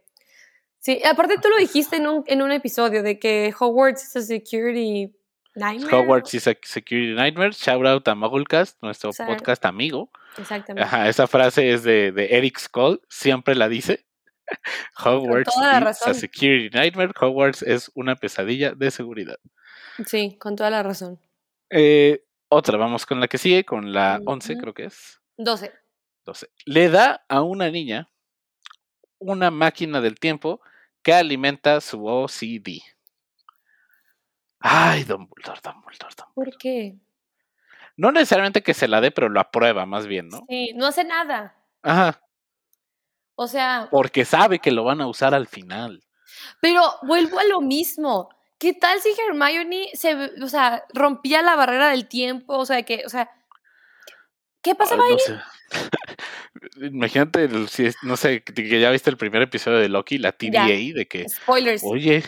[0.78, 4.22] Sí, aparte tú lo dijiste en un, en un episodio de que Hogwarts es a
[4.22, 5.12] security
[5.56, 5.96] nightmare.
[5.96, 7.50] Hogwarts is a Security Nightmare.
[7.50, 9.24] Shout out a Mugglecast, nuestro Sí.
[9.26, 10.08] podcast amigo.
[10.36, 10.86] Exactamente.
[10.86, 14.06] Ajá, esa frase es de, de Eric Skoll, siempre la dice.
[15.04, 16.10] Hogwarts razón.
[16.10, 17.12] a security nightmare.
[17.20, 19.38] Hogwarts es una pesadilla de seguridad.
[20.06, 21.18] Sí, con toda la razón.
[21.70, 24.60] Eh, otra, vamos con la que sigue, con la 11, Ujú.
[24.62, 25.20] creo que es.
[25.36, 25.72] 12.
[26.24, 26.50] 12.
[26.66, 28.08] Le da a una niña
[29.18, 30.60] una máquina del tiempo
[31.02, 32.80] que alimenta su OCD.
[34.60, 36.32] Ay, Dumbledore, Dumbledore, Dumbledore.
[36.34, 36.96] ¿Por qué?
[37.96, 40.44] No necesariamente que se la dé, pero lo aprueba más bien, ¿no?
[40.48, 41.56] Sí, no hace nada.
[41.82, 42.20] Ajá,
[43.40, 46.02] O sea, porque sabe que lo van a usar al final.
[46.60, 48.28] pero vuelvo a lo mismo.
[48.58, 52.58] ¿Qué tal si Hermione se, o sea, rompía la barrera del tiempo?
[52.58, 53.30] O sea, que, o sea,
[54.60, 55.12] ¿qué pasaba Ay, ahí?
[55.12, 55.40] no sé.
[56.90, 60.30] Imagínate, el- si es- no sé, que ya viste el primer episodio de Loki, la
[60.40, 60.64] Ya.
[60.66, 61.82] TVA, de que, Spoilers.
[61.84, 62.24] oye,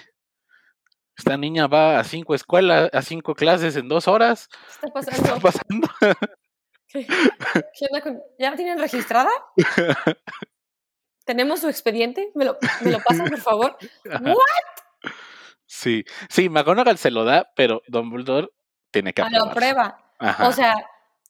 [1.19, 4.49] esta niña va a cinco escuelas, a cinco clases en dos horas.
[4.49, 5.89] ¿Qué está ¿Qué está pasando?
[5.89, 5.89] pasando?
[6.87, 7.07] ¿Qué?
[7.07, 9.31] ¿Qué onda con- ¿Ya la tienen registrada?
[11.25, 12.31] ¿Tenemos su expediente?
[12.35, 13.77] ¿Me lo, me lo pasan, por favor?
[14.05, 15.13] ¿What?
[15.67, 18.49] Sí, sí, McGonagall se lo da, pero Dumbledore
[18.91, 19.99] tiene que A lo prueba.
[20.19, 20.49] Ajá.
[20.49, 20.75] O sea,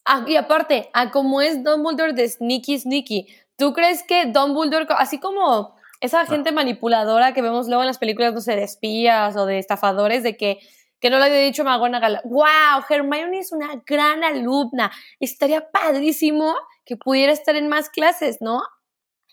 [0.06, 3.26] ah, y aparte, a como es Dumbledore de Sneaky Sneaky,
[3.56, 5.76] ¿tú crees que Dumbledore, así como Ah.
[6.00, 9.58] esa gente manipuladora que vemos luego en las películas, no sé, de espías o de
[9.58, 10.58] estafadores, de que,
[10.98, 16.54] que no le había dicho McGonagall, wow, Hermione es una gran alumna, estaría padrísimo
[16.86, 18.62] que pudiera estar en más clases, ¿no?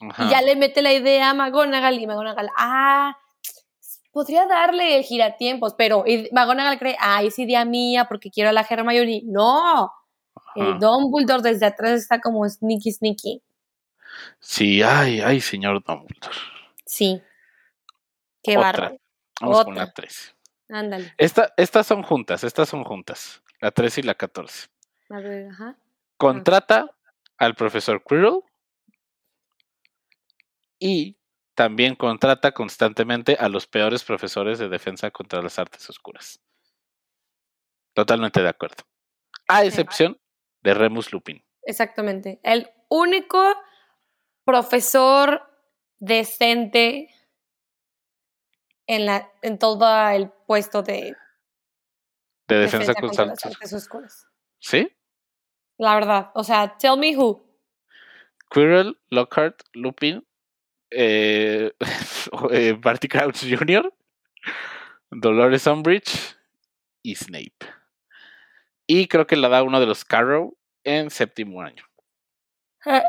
[0.02, 0.26] Ajá.
[0.26, 3.18] Y ya le mete la idea a McGonagall y McGonagall, ah,
[4.12, 8.66] podría darle el giratiempos, pero McGonagall cree, ah, es idea mía porque quiero a la
[8.68, 9.22] Hermione.
[9.26, 9.92] No,
[10.56, 10.78] el Ajá.
[10.80, 13.44] Dumbledore desde atrás está como sneaky sneaky.
[14.40, 16.36] Sí, ay, ay, señor Dumbledore.
[16.86, 17.22] Sí.
[18.44, 18.72] Qué Otra.
[18.72, 18.98] bárbaro.
[19.42, 19.86] Vamos con Otra.
[19.86, 20.32] la 13.
[20.70, 21.14] Ándale.
[21.18, 23.42] Esta, estas son juntas, estas son juntas.
[23.62, 24.68] La 13 y la 14.
[25.10, 25.76] A ver, ajá.
[26.18, 26.90] Contrata
[27.38, 28.42] al profesor Quirrell
[30.80, 31.18] y
[31.56, 36.40] también contrata constantemente a los peores profesores de defensa contra las artes oscuras.
[37.94, 38.84] Totalmente de acuerdo.
[39.48, 40.22] A excepción
[40.62, 41.44] de Remus Lupin.
[41.64, 42.40] Exactamente.
[42.44, 43.40] El único
[44.46, 45.42] profesor
[45.98, 47.10] decente
[48.86, 51.16] en, la, en todo el puesto de,
[52.48, 54.28] De defensa, contra contra las artes oscuras.
[54.60, 54.96] ¿Sí?
[55.80, 56.30] La verdad.
[56.36, 57.44] O sea, tell me who.
[58.52, 60.27] Quirrell, Lockhart, Lupin,
[60.92, 61.72] eh,
[62.52, 63.94] eh, Barty Crouch Jr.,
[65.12, 66.36] Dolores Umbridge
[67.04, 67.56] y Snape.
[68.88, 71.84] Y creo que la da uno de los Carrow en séptimo año.
[72.86, 73.04] Eh,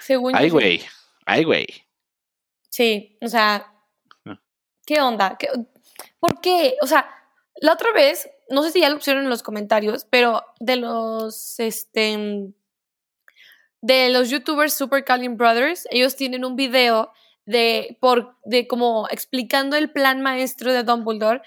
[0.00, 0.82] Según Ay, güey.
[1.26, 1.66] Ay, güey.
[2.70, 3.72] Sí, o sea,
[4.26, 4.40] Ah.
[4.86, 5.36] ¿qué onda?
[5.38, 5.48] ¿Qué-
[6.18, 6.76] ¿Por qué?
[6.82, 7.08] O sea,
[7.56, 11.58] la otra vez, no sé si ya lo pusieron en los comentarios, pero de los,
[11.60, 12.52] este,
[13.80, 17.12] de los youtubers Super Calling Brothers, ellos tienen un video
[17.46, 21.42] de, por, de como explicando el plan maestro de Dumbledore,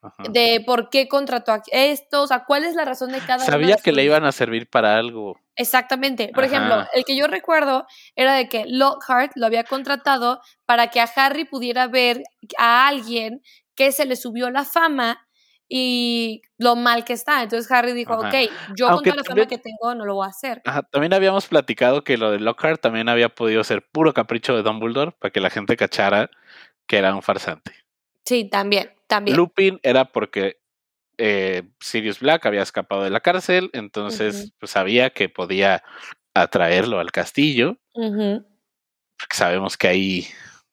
[0.00, 0.22] Ajá.
[0.30, 3.76] de por qué contrató a estos, o sea, cuál es la razón de cada Sabía
[3.76, 5.40] de que le iban a servir para algo.
[5.56, 6.30] Exactamente.
[6.32, 11.00] Por ejemplo, el que yo recuerdo era de que Lockhart lo había contratado para que
[11.00, 12.22] a Harry pudiera ver
[12.58, 13.42] a alguien
[13.74, 15.27] que se le subió la fama
[15.68, 17.42] y lo mal que está.
[17.42, 18.28] Entonces Harry dijo, Ajá.
[18.28, 20.62] ok, yo Aunque con toda la fama que tengo no lo voy a hacer.
[20.64, 24.62] Ajá, También habíamos platicado que lo de Lockhart también había podido ser puro capricho de
[24.62, 26.30] Dumbledore para que la gente cachara
[26.86, 27.72] que era un farsante.
[28.24, 29.36] Sí, también, también.
[29.36, 30.58] Lupin era porque
[31.18, 35.82] eh, Sirius Black había escapado de la cárcel, entonces pues, sabía que podía
[36.34, 40.26] atraerlo al castillo, porque sabemos que ahí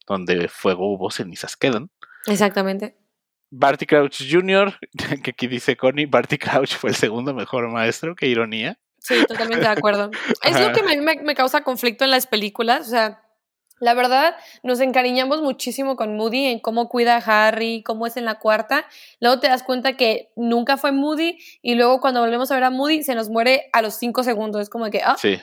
[0.08, 1.90] donde fuego hubo cenizas quedan.
[2.28, 2.96] Exactamente.
[3.58, 4.74] Barty Crouch Jr.,
[5.24, 8.78] que aquí dice Connie, Barty Crouch fue el segundo mejor maestro, qué ironía.
[9.00, 10.10] Sí, totalmente de acuerdo.
[10.44, 12.88] Es lo que me, me- me causa conflicto en las películas.
[12.88, 13.22] O sea,
[13.80, 18.26] la verdad, nos encariñamos muchísimo con Moody en cómo cuida a Harry, cómo es en
[18.26, 18.86] la cuarta.
[19.20, 22.70] Luego te das cuenta que nunca fue Moody y luego cuando volvemos a ver a
[22.72, 24.62] Moody se nos muere a los cinco segundos.
[24.62, 25.39] Es como que, ah, Sí.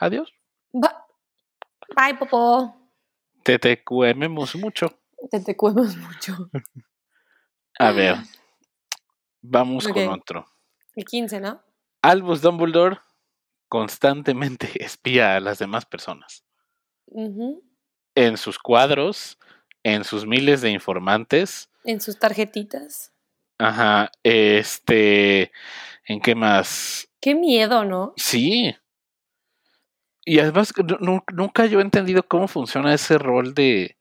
[0.00, 0.32] Adiós.
[0.72, 2.74] bye, popo.
[3.44, 4.98] Te te cuememos mucho.
[5.30, 6.50] Te te cuemos mucho.
[7.78, 8.16] A ver,
[9.42, 9.92] vamos Ok.
[9.94, 10.46] con otro.
[10.94, 11.62] El 15, ¿no?
[12.02, 12.98] Albus Dumbledore
[13.68, 16.44] constantemente espía a las demás personas.
[18.14, 19.38] En sus cuadros,
[19.82, 21.70] en sus miles de informantes.
[21.84, 23.12] En sus tarjetitas.
[23.58, 25.52] Ajá, este,
[26.06, 27.08] ¿en qué más?
[27.20, 28.12] Qué miedo, ¿no?
[28.16, 28.74] Sí.
[30.24, 33.96] Y además, nu- nu- nunca yo he entendido cómo funciona ese rol de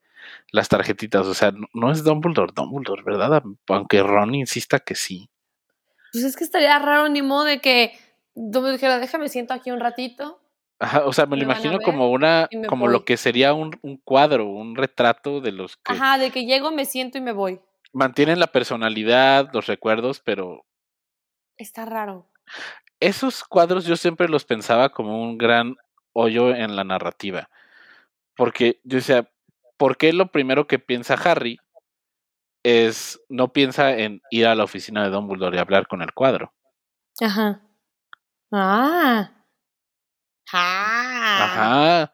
[0.51, 1.25] las tarjetitas.
[1.27, 3.43] O sea, no, no es Dumbledore, Dumbledore, ¿verdad?
[3.67, 5.29] Aunque Ron insista que sí.
[6.11, 7.97] Pues es que estaría raro ni modo de que
[8.35, 10.39] Dumbledore dijera, déjame siento aquí un ratito.
[10.79, 13.97] Ajá, o sea, me lo imagino ver como una, como lo que sería un, un
[13.97, 17.61] cuadro, un retrato de los que Ajá, de que llego, me siento y me voy.
[17.93, 20.65] mantienen la personalidad, los recuerdos, pero
[21.57, 22.27] Está raro.
[22.99, 25.77] esos cuadros yo siempre los pensaba como un gran
[26.11, 27.49] hoyo en la narrativa.
[28.35, 29.29] Porque yo decía,
[29.77, 31.59] ¿por qué lo primero que piensa Harry
[32.63, 36.53] es no piensa en ir a la oficina de Dumbledore y hablar con el cuadro?
[37.21, 37.62] Ajá.
[38.51, 39.31] Ah.
[40.51, 41.43] Ah.
[41.43, 42.13] Ajá.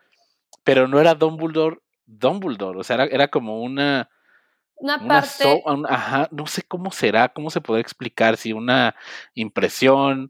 [0.64, 4.10] Pero no era Dumbledore, Dumbledore, o sea, era, era como una
[4.76, 5.44] Una Una parte.
[5.44, 8.96] so- ajá, no sé cómo será, cómo se podrá explicar, si una
[9.34, 10.30] impresión,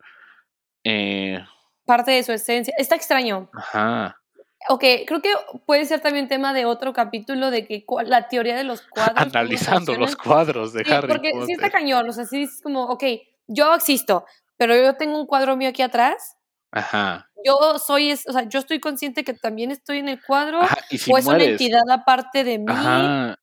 [0.83, 1.39] eh,
[1.85, 2.73] parte de su esencia.
[2.77, 3.49] Está extraño.
[3.53, 4.17] ajá,
[4.67, 5.29] Ok, creo que
[5.65, 9.33] puede ser también tema de otro capítulo de que la teoría de los cuadros.
[9.33, 11.45] analizando los cuadros de Sí, Harry porque Potter.
[11.45, 13.03] sí está cañón, o sea, sí es como, ok,
[13.47, 14.25] yo existo,
[14.57, 16.35] pero yo tengo un cuadro mío aquí atrás,
[16.71, 20.77] Ajá, yo soy, o sea, yo estoy consciente que también estoy en el cuadro, ajá,
[20.89, 22.65] y si o es una entidad aparte de mí.
[22.67, 23.39] ajá,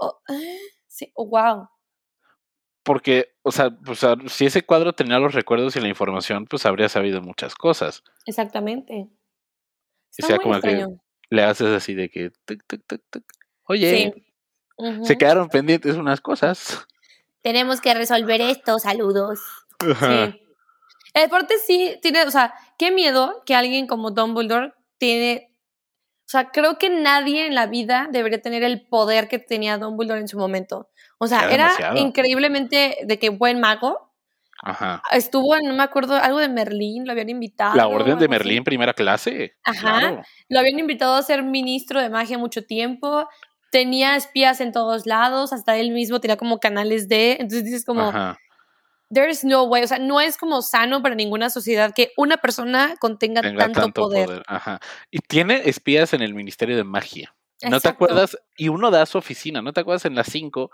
[0.00, 0.58] o- eh,
[0.88, 1.68] sí, oh, wow.
[2.82, 6.64] porque, o sea, pues, a- si ese cuadro tenía los recuerdos y la información, pues
[6.64, 8.02] habría sabido muchas cosas.
[8.24, 9.08] Exactamente.
[10.10, 11.00] Está sea muy como que extraño.
[11.30, 13.24] le haces así de que, tuc, tuc, tuc,
[13.64, 14.24] oye, Sí.
[14.76, 15.04] Ujú.
[15.04, 16.86] se quedaron pendientes unas cosas.
[17.42, 19.40] Tenemos que resolver esto, saludos.
[19.80, 20.26] Ajá.
[20.32, 20.40] Sí.
[21.14, 25.50] El porte sí tiene, o sea, qué miedo que alguien como Dumbledore tiene.
[26.26, 30.20] O sea, creo que nadie en la vida debería tener el poder que tenía Dumbledore
[30.20, 30.90] en su momento.
[31.18, 31.96] O sea, era demasiado.
[31.98, 34.07] increíblemente de que buen mago.
[34.62, 35.02] Ajá.
[35.12, 37.76] Estuvo en, no me acuerdo, algo de Merlín, lo habían invitado.
[37.76, 38.28] La Orden de así.
[38.28, 39.54] Merlín, primera clase.
[39.64, 39.98] Ajá.
[39.98, 40.22] claro.
[40.48, 43.28] Lo habían invitado a ser ministro de magia mucho tiempo.
[43.70, 47.32] Tenía espías en todos lados, hasta él mismo tenía como canales de.
[47.32, 48.38] Entonces dices como, Ajá.
[49.12, 52.94] there's no way, o sea, no es como sano para ninguna sociedad que una persona
[52.98, 54.26] contenga tenga tanto, tanto poder.
[54.26, 54.42] poder.
[54.46, 54.80] Ajá.
[55.10, 57.34] Y tiene espías en el Ministerio de Magia.
[57.62, 58.38] ¿No te acuerdas?
[58.56, 60.70] Y uno da su oficina, ¿no te acuerdas en las 5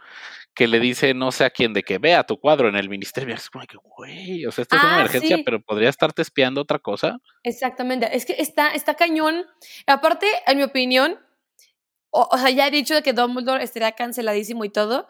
[0.55, 3.35] que le dice no sé a quién de que vea tu cuadro en el ministerio?
[3.35, 5.43] Es como que, güey, o sea, esto es una Ah, emergencia, sí.
[5.45, 7.19] pero podría estarte espiando otra cosa.
[7.43, 8.09] Exactamente.
[8.15, 9.47] Es que está, está cañón.
[9.87, 11.19] Aparte, en mi opinión,
[12.11, 15.07] o, o sea, ya he dicho de que Dumbledore estaría canceladísimo y todo,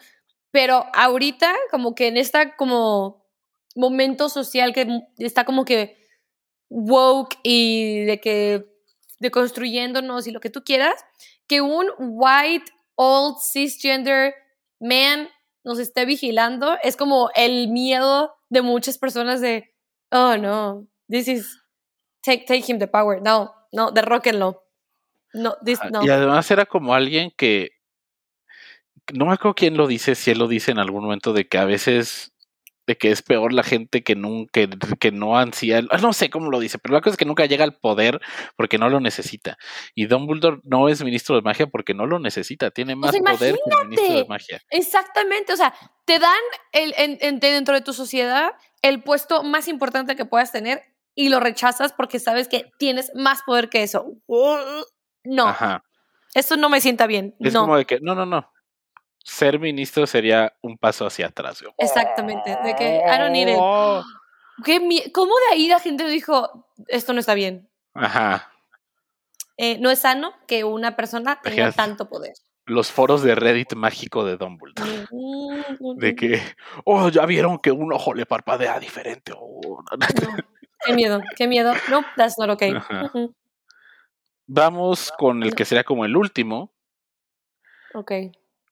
[0.52, 3.26] pero ahorita, como que en esta como
[3.74, 4.86] momento social que
[5.18, 5.98] está como que
[6.70, 8.66] woke y de que
[9.18, 10.94] deconstruyéndonos y lo que tú quieras,
[11.46, 14.34] que un white, old, cisgender
[14.80, 15.28] man
[15.64, 19.72] nos esté vigilando es como el miedo de muchas personas de,
[20.10, 21.62] oh no, this is
[22.22, 23.20] take, take him the power.
[23.22, 24.62] No, no, derróquenlo.
[25.32, 26.04] No, this, Ah, no.
[26.04, 27.72] Y además era como alguien que,
[29.12, 31.58] no me acuerdo quién lo dice, si él lo dice en algún momento, de que
[31.58, 32.32] a veces,
[32.86, 34.68] de que es peor la gente que nunca, que,
[35.00, 37.46] que no ansía, ah, no sé cómo lo dice, pero la cosa es que nunca
[37.46, 38.20] llega al poder
[38.56, 39.56] porque no lo necesita.
[39.94, 43.54] Y Dumbledore no es ministro de magia porque no lo necesita, tiene más sea, poder
[43.54, 44.62] que el ministro de magia.
[44.70, 45.74] Exactamente, o sea,
[46.04, 46.30] te dan
[46.72, 50.82] el, en- en- dentro de tu sociedad el puesto más importante que puedas tener
[51.14, 54.04] y lo rechazas porque sabes que tienes más poder que eso.
[55.24, 55.82] No, Ajá.
[56.34, 57.34] eso no me sienta bien.
[57.40, 58.50] Es no, como de que, no, no, no.
[59.24, 61.58] Ser ministro sería un paso hacia atrás.
[61.60, 62.56] Yo, exactamente.
[62.62, 63.56] De que I don't need it.
[63.58, 64.02] Oh.
[64.64, 67.68] ¿Qué mie- ¿Cómo de ahí la gente dijo, esto no está bien?
[67.94, 68.50] Ajá.
[69.56, 72.34] Eh, no es sano que una persona tenga tanto poder.
[72.66, 75.06] Los foros de Reddit mágico de Dumbledore.
[75.96, 76.40] De que,
[76.84, 79.32] oh, ya vieron que un ojo le parpadea diferente.
[79.36, 80.06] Oh, no,
[80.86, 81.72] qué miedo, qué miedo.
[81.90, 82.72] No, that's not okay.
[82.72, 83.10] Ajá.
[84.46, 86.72] Vamos con el que sería como el último.
[87.94, 88.12] Ok.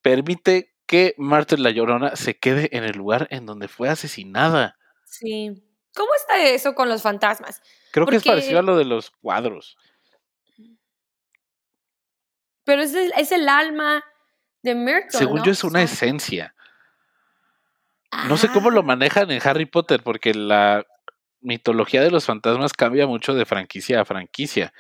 [0.02, 4.76] Permite que Marta la Llorona se quede en el lugar en donde fue asesinada.
[5.04, 5.64] Sí.
[5.94, 7.62] ¿Cómo está eso con los fantasmas?
[7.92, 9.76] Creo que es parecido a lo de los cuadros.
[12.64, 14.04] Pero es el, es el alma
[14.62, 15.18] de Myrtle.
[15.18, 15.44] Según ¿no?
[15.44, 16.54] yo es una O sea, esencia.
[18.28, 20.84] No sé cómo lo ah, manejan en Harry Potter, porque la
[21.40, 24.72] mitología de los fantasmas cambia mucho de franquicia a franquicia.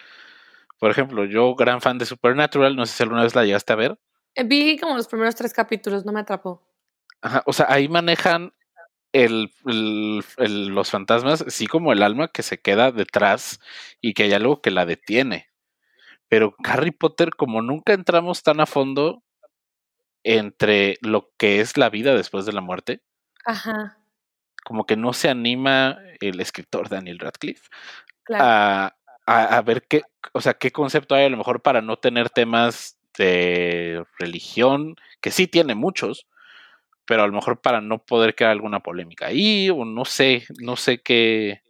[0.78, 3.76] Por ejemplo, yo, gran fan de Supernatural, no sé si alguna vez la llegaste a
[3.76, 3.98] ver.
[4.46, 6.62] Vi como los primeros tres capítulos, no me atrapó.
[7.20, 8.52] Ajá, o sea, ahí manejan
[9.12, 13.60] el, el- el- los fantasmas, sí como el alma que se queda detrás
[14.00, 15.48] y que hay algo que la detiene.
[16.28, 19.22] Pero Harry Potter, como nunca entramos tan a fondo
[20.24, 23.02] entre lo que es la vida después de la muerte,
[23.44, 23.98] Ajá,
[24.64, 27.68] como que no se anima el escritor Daniel Radcliffe
[28.22, 28.44] claro.
[28.44, 30.02] a, a- a ver qué,
[30.32, 35.30] o sea, qué concepto hay a lo mejor para no tener temas de religión, que
[35.30, 36.26] sí tiene muchos,
[37.04, 40.76] pero a lo mejor para no poder crear alguna polémica ahí, o no sé, no
[40.76, 41.62] sé qué.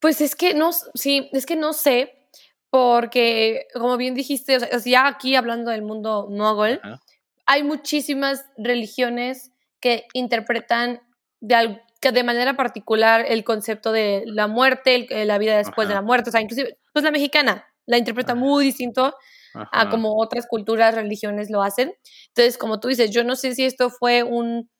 [0.00, 2.28] Pues es que no, sí, es que no sé,
[2.70, 7.00] porque como bien dijiste, o sea, ya aquí hablando del mundo mogul, Ajá.
[7.46, 9.50] hay muchísimas religiones
[9.80, 11.00] que interpretan
[11.40, 15.88] de, que de manera particular el concepto de la muerte, el- eh, la vida después
[15.88, 16.30] de la muerte.
[16.30, 19.14] O sea, inclusive, pues la mexicana la interpreta muy distinto
[19.54, 21.94] a como otras culturas, religiones lo hacen.
[22.28, 24.70] Entonces, como tú dices, yo no sé si esto fue un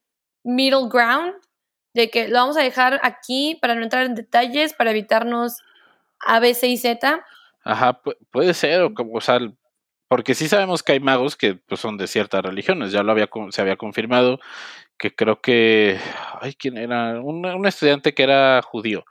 [0.45, 1.35] middle ground,
[1.95, 5.59] de que lo vamos a dejar aquí para no entrar en detalles, para evitarnos
[6.27, 7.23] A, B, C y Z.
[7.65, 9.39] Ajá, pu- puede ser, o, como, o sea,
[10.09, 13.29] porque sí sabemos que hay magos que pues, son de ciertas religiones, ya lo había,
[13.51, 14.41] se había confirmado,
[14.99, 15.99] que creo que,
[16.41, 17.21] ay, ¿quién era?
[17.21, 19.05] Un, un estudiante que era judío,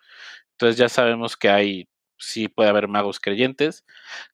[0.51, 1.88] entonces ya sabemos que hay,
[2.22, 3.86] sí puede haber magos creyentes.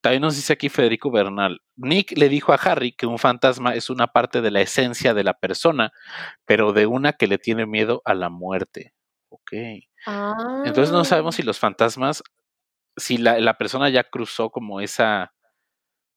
[0.02, 3.90] También nos dice aquí Federico Bernal, Nick le dijo a Harry que un fantasma es
[3.90, 5.92] una parte de la esencia de la persona,
[6.46, 8.94] pero de una que le tiene miedo a la muerte.
[9.30, 9.54] Ok.
[10.66, 11.38] Entonces no sabemos Ah.
[11.38, 12.24] si los fantasmas,
[12.96, 15.34] si la, la persona ya cruzó como esa,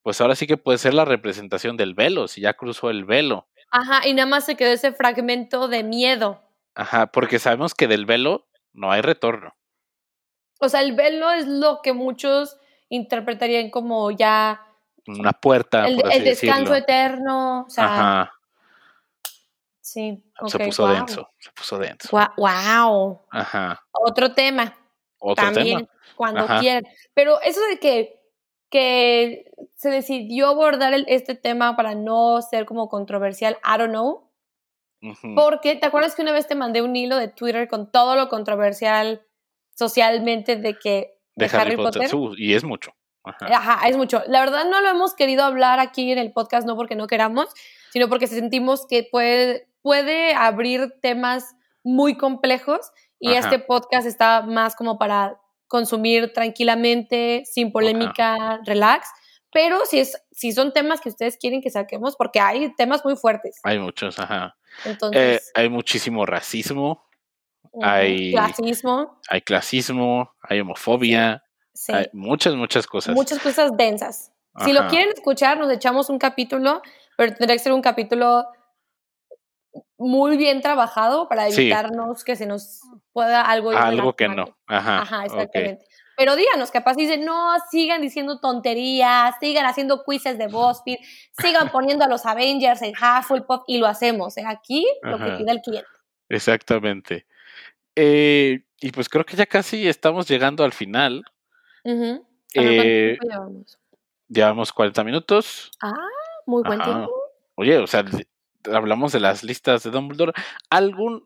[0.03, 3.49] pues ahora sí que puede ser la representación del velo, si ya cruzó el velo.
[3.71, 6.43] Ajá, y nada más se quedó ese fragmento de miedo.
[6.75, 9.55] Ajá, porque sabemos que del velo no hay retorno.
[10.61, 12.57] O sea, el velo es lo que muchos
[12.89, 14.61] interpretarían como ya
[15.07, 16.77] Una puerta, el, por así el descanso decirlo.
[16.77, 17.61] eterno.
[17.67, 18.33] O sea, Ajá,
[19.81, 20.23] sí.
[20.47, 20.95] se puso guau.
[20.95, 22.09] denso, se puso denso.
[22.37, 23.21] Wow.
[23.31, 24.77] Ajá, Otro tema.
[25.19, 25.91] otro también tema.
[26.17, 26.61] cuando Ajá.
[26.61, 26.85] quieran.
[27.15, 28.21] Pero eso de que,
[28.71, 34.27] que se decidió abordar el- este tema para no ser como controversial, I don't know.
[35.35, 38.29] Porque, ¿te acuerdas que una vez te mandé un hilo de Twitter con todo lo
[38.29, 39.23] controversial
[39.81, 42.93] socialmente de que de Harry, Potter, Su- y es mucho.
[43.25, 43.47] Ajá.
[43.57, 44.23] Ajá, es mucho.
[44.29, 47.49] La verdad no lo hemos querido hablar aquí en el podcast, no porque no queramos,
[47.93, 53.39] sino porque sentimos que puede, puede abrir temas muy complejos y Ajá.
[53.41, 59.09] este podcast está más como para consumir tranquilamente, sin polémica, relax.
[59.53, 63.17] Pero si, es, si son temas que ustedes quieren que saquemos, porque hay temas muy
[63.17, 63.59] fuertes.
[63.65, 64.57] Hay muchos, ajá.
[64.85, 67.03] Eh, Entonces, hay muchísimo racismo,
[67.83, 71.45] hay- clasismo, hay clasismo, hay homofobia,
[71.75, 71.93] sí.
[71.93, 73.15] hay muchas, muchas cosas.
[73.15, 74.33] muchas cosas densas.
[74.65, 76.83] Si lo quieren escuchar, nos echamos un capítulo,
[77.17, 78.47] pero tendría que ser un capítulo
[79.97, 81.63] muy bien trabajado para Sí.
[81.63, 82.81] evitarnos que se nos
[83.13, 84.57] pueda algo Algo que no.
[84.67, 85.03] Ajá.
[85.03, 85.85] Ajá, exactamente.
[86.17, 90.99] Pero díganos, capaz dicen, no, sigan diciendo tonterías, sigan haciendo quizzes de BuzzFeed,
[91.39, 94.37] sigan poniendo a los Avengers en Hufflepuff y lo hacemos.
[94.37, 94.45] ¿eh?
[94.47, 95.89] Aquí lo que pida el cliente.
[96.29, 97.27] Exactamente.
[97.97, 101.25] Eh, y pues creo que ya casi estamos llegando al final.
[101.85, 102.23] Ver,
[102.55, 103.79] ¿cuánto Eh, llevamos?
[104.29, 105.71] Llevamos 40 minutos.
[105.83, 105.95] Ah,
[106.47, 106.93] muy buen Ajá.
[106.93, 107.13] tiempo.
[107.57, 108.05] Oye, o sea,
[108.73, 110.33] hablamos de las listas de Dumbledore.
[110.71, 111.21] ¿Alguna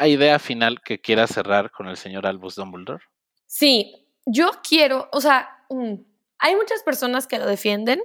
[0.00, 3.04] idea final que quiera cerrar con el señor Albus Dumbledore?
[3.46, 5.94] Sí, yo quiero, o sea, mm,
[6.38, 8.02] hay muchas personas que lo defienden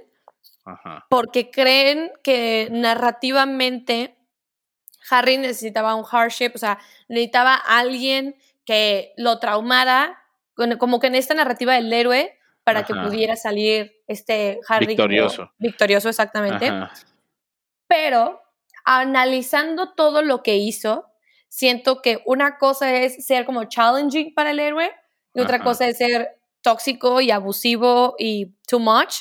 [0.64, 1.06] Ajá.
[1.10, 4.16] porque creen que narrativamente
[5.10, 6.78] Harry necesitaba un hardship, o sea,
[7.08, 10.22] necesitaba alguien que lo traumara,
[10.78, 13.04] como que en esta narrativa del héroe, para que Ajá.
[13.04, 15.52] pudiera salir este Harry como Victorioso.
[15.58, 16.68] victorioso, exactamente.
[16.68, 16.92] Ajá.
[17.88, 18.40] Pero
[18.84, 21.06] analizando todo lo que hizo,
[21.48, 24.92] siento que una cosa es ser como challenging para el héroe
[25.34, 25.64] y otra Ajá.
[25.64, 29.16] cosa es ser tóxico y abusivo y too much,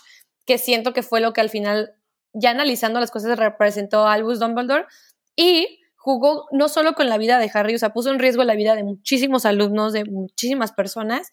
[0.46, 1.96] que siento que fue lo que al final,
[2.34, 4.86] ya analizando las cosas, representó a Albus Dumbledore
[5.36, 8.56] y jugó no solo con la vida de Harry, o sea, puso en riesgo la
[8.56, 11.32] vida de muchísimos alumnos, de muchísimas personas.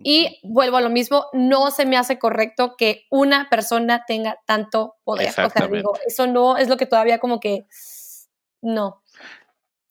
[0.00, 4.94] Y vuelvo a lo mismo, no se me hace correcto que una persona tenga tanto
[5.02, 5.30] poder.
[5.30, 7.66] O sea, digo, eso no es lo que todavía como que
[8.62, 9.02] no.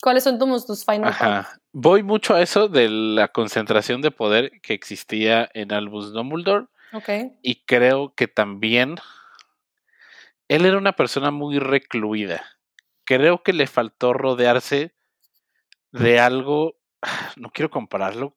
[0.02, 1.10] ¿Cuáles son tus, tus final?
[1.10, 1.60] Ajá.
[1.74, 7.10] Voy mucho a eso de la concentración de poder que existía en Albus Dumbledore Ok.
[7.42, 8.96] y creo que también
[10.48, 12.44] él era una persona muy recluida.
[13.08, 14.94] Creo que le faltó rodearse
[15.92, 16.78] de algo,
[17.38, 18.36] no quiero compararlo,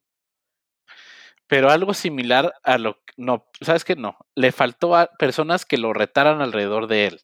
[1.45, 5.77] pero algo similar a lo que, no, sabes que no, le faltó a personas que
[5.77, 7.21] lo retaran alrededor de él.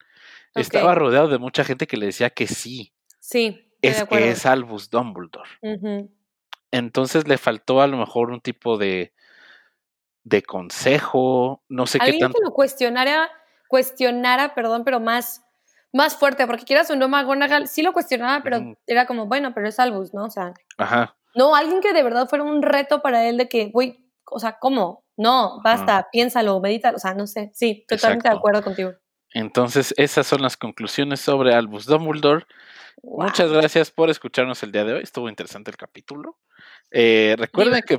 [0.53, 2.93] Estaba rodeado de mucha gente que le decía que sí,
[3.27, 5.49] Sí, es que es Albus Dumbledore.
[6.71, 9.13] Entonces le faltó a lo mejor un tipo de,
[10.23, 12.39] de consejo, no sé qué Alguien tanto.
[12.39, 13.29] que lo cuestionara,
[13.67, 15.43] cuestionara, perdón, pero más,
[15.97, 19.67] más fuerte, porque quieras o no, McGonagall sí lo cuestionaba, pero era como, bueno, pero
[19.67, 20.25] es Albus, ¿no?
[20.25, 23.69] O sea, Ajá, no, alguien que de verdad fuera un reto para él de que,
[23.69, 25.05] güey, o sea, ¿cómo?
[25.17, 28.93] No, basta, piénsalo, medítalo, o sea, no sé, sí, totalmente de acuerdo contigo.
[29.33, 32.45] entonces esas son las conclusiones sobre Albus Dumbledore.
[33.03, 35.03] Muchas gracias por escucharnos el día de hoy.
[35.03, 36.39] Estuvo interesante el capítulo.
[36.89, 37.97] Eh, recuerden que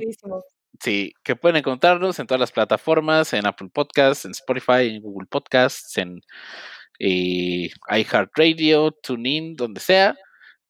[0.81, 5.27] sí, que pueden encontrarnos en todas las plataformas, en Apple Podcasts, en Spotify, en Google
[5.27, 6.19] Podcasts, en
[6.99, 10.15] eh, iHeartRadio, TuneIn, donde sea.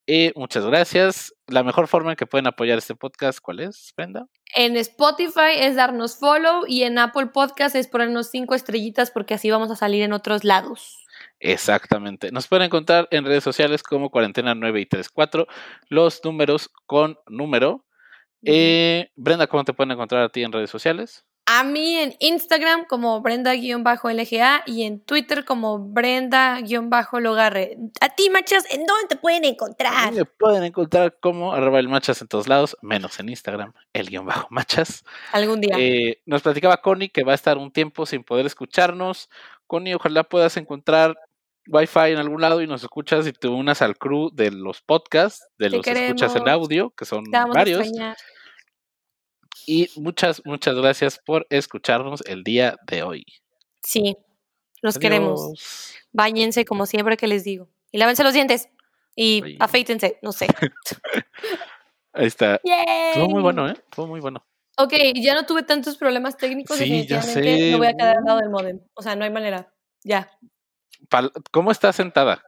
[0.06, 1.32] Eh, muchas gracias.
[1.46, 4.26] La mejor forma en que pueden apoyar este podcast, ¿cuál es, Brenda?
[4.54, 9.50] En Spotify es darnos follow y en Apple Podcast es ponernos cinco estrellitas porque así
[9.50, 10.98] vamos a salir en otros lados.
[11.38, 12.32] Exactamente.
[12.32, 15.46] Nos pueden encontrar en redes sociales como Cuarentena 9 y 34,
[15.88, 17.86] los números con número.
[18.42, 21.24] Eh, Brenda, ¿cómo te pueden encontrar a ti en redes sociales?
[21.52, 27.76] A mí en Instagram como Brenda-LGA y en Twitter como Brenda-Logarre.
[28.00, 30.12] A ti, machas, ¿en dónde te pueden encontrar?
[30.12, 34.26] me pueden encontrar como arroba el machas en todos lados, menos en Instagram, el guion
[34.26, 35.02] bajo machas.
[35.32, 35.74] Algún día.
[35.76, 39.28] Eh, nos platicaba Connie que va a estar un tiempo sin poder escucharnos.
[39.66, 41.18] Connie, ojalá puedas encontrar
[41.66, 45.48] Wi-Fi en algún lado y nos escuchas y te unas al crew de los podcasts,
[45.58, 46.62] de Te los escuchas en queremos.
[46.62, 47.90] audio, que son a varios.
[49.66, 53.24] Y muchas, muchas gracias por escucharnos el día de hoy.
[53.82, 54.16] Sí,
[54.82, 55.94] los queremos.
[56.12, 57.68] Báñense como siempre que les digo.
[57.92, 58.68] Y lávense los dientes.
[59.14, 59.56] Y Ay.
[59.60, 60.46] afeítense, no sé.
[62.12, 62.60] Ahí está.
[62.64, 63.10] ¡Yay!
[63.12, 63.72] Estuvo muy bueno, ¿eh?
[63.72, 64.44] Estuvo muy bueno.
[64.76, 66.78] Ok, ya no tuve tantos problemas técnicos.
[66.78, 67.40] Sí, ya sé.
[67.40, 68.80] me voy a quedar al lado del modem.
[68.94, 69.72] O sea, no hay manera.
[70.04, 70.30] Ya.
[71.50, 72.42] ¿Cómo estás sentada?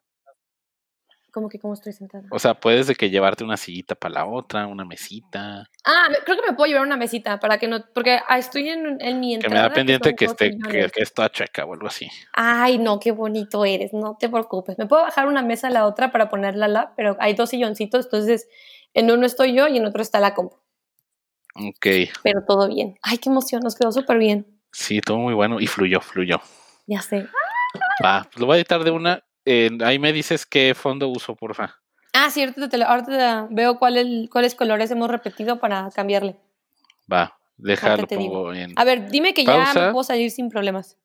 [1.32, 2.24] ¿Cómo que cómo estoy sentada?
[2.30, 5.66] O sea, puedes de que llevarte una sillita para la otra, una mesita.
[5.82, 7.82] Ah, creo que me puedo llevar una mesita para que no.
[7.94, 9.54] Porque ah, estoy en, en mi Que entrada.
[9.54, 12.06] me da pendiente que dos esté, que, que está chueca o algo así.
[12.34, 13.94] Ay, no, qué bonito eres.
[13.94, 14.76] No te preocupes.
[14.76, 18.04] Me puedo bajar una mesa a la otra para ponerla la, pero hay dos silloncitos.
[18.04, 18.46] Entonces,
[18.92, 20.56] en uno estoy yo y en otro está la compu.
[21.54, 21.86] Ok.
[22.22, 22.98] Pero todo bien.
[23.00, 23.62] Ay, qué emoción.
[23.62, 24.46] Nos quedó súper bien.
[24.70, 26.42] Sí, todo muy bueno y fluyó, fluyó.
[26.86, 27.26] Ya sé.
[28.04, 29.24] Va, pues lo voy a editar de una.
[29.44, 31.76] Eh, ahí me dices qué fondo uso, porfa.
[32.12, 32.30] Ah,
[32.68, 36.36] te lo- ahorita te- veo cuáles cuáles colores hemos repetido para cambiarle.
[37.10, 38.72] Va, déjalo pongo en.
[38.76, 40.96] A ver, dime que ya me puedo salir sin problemas.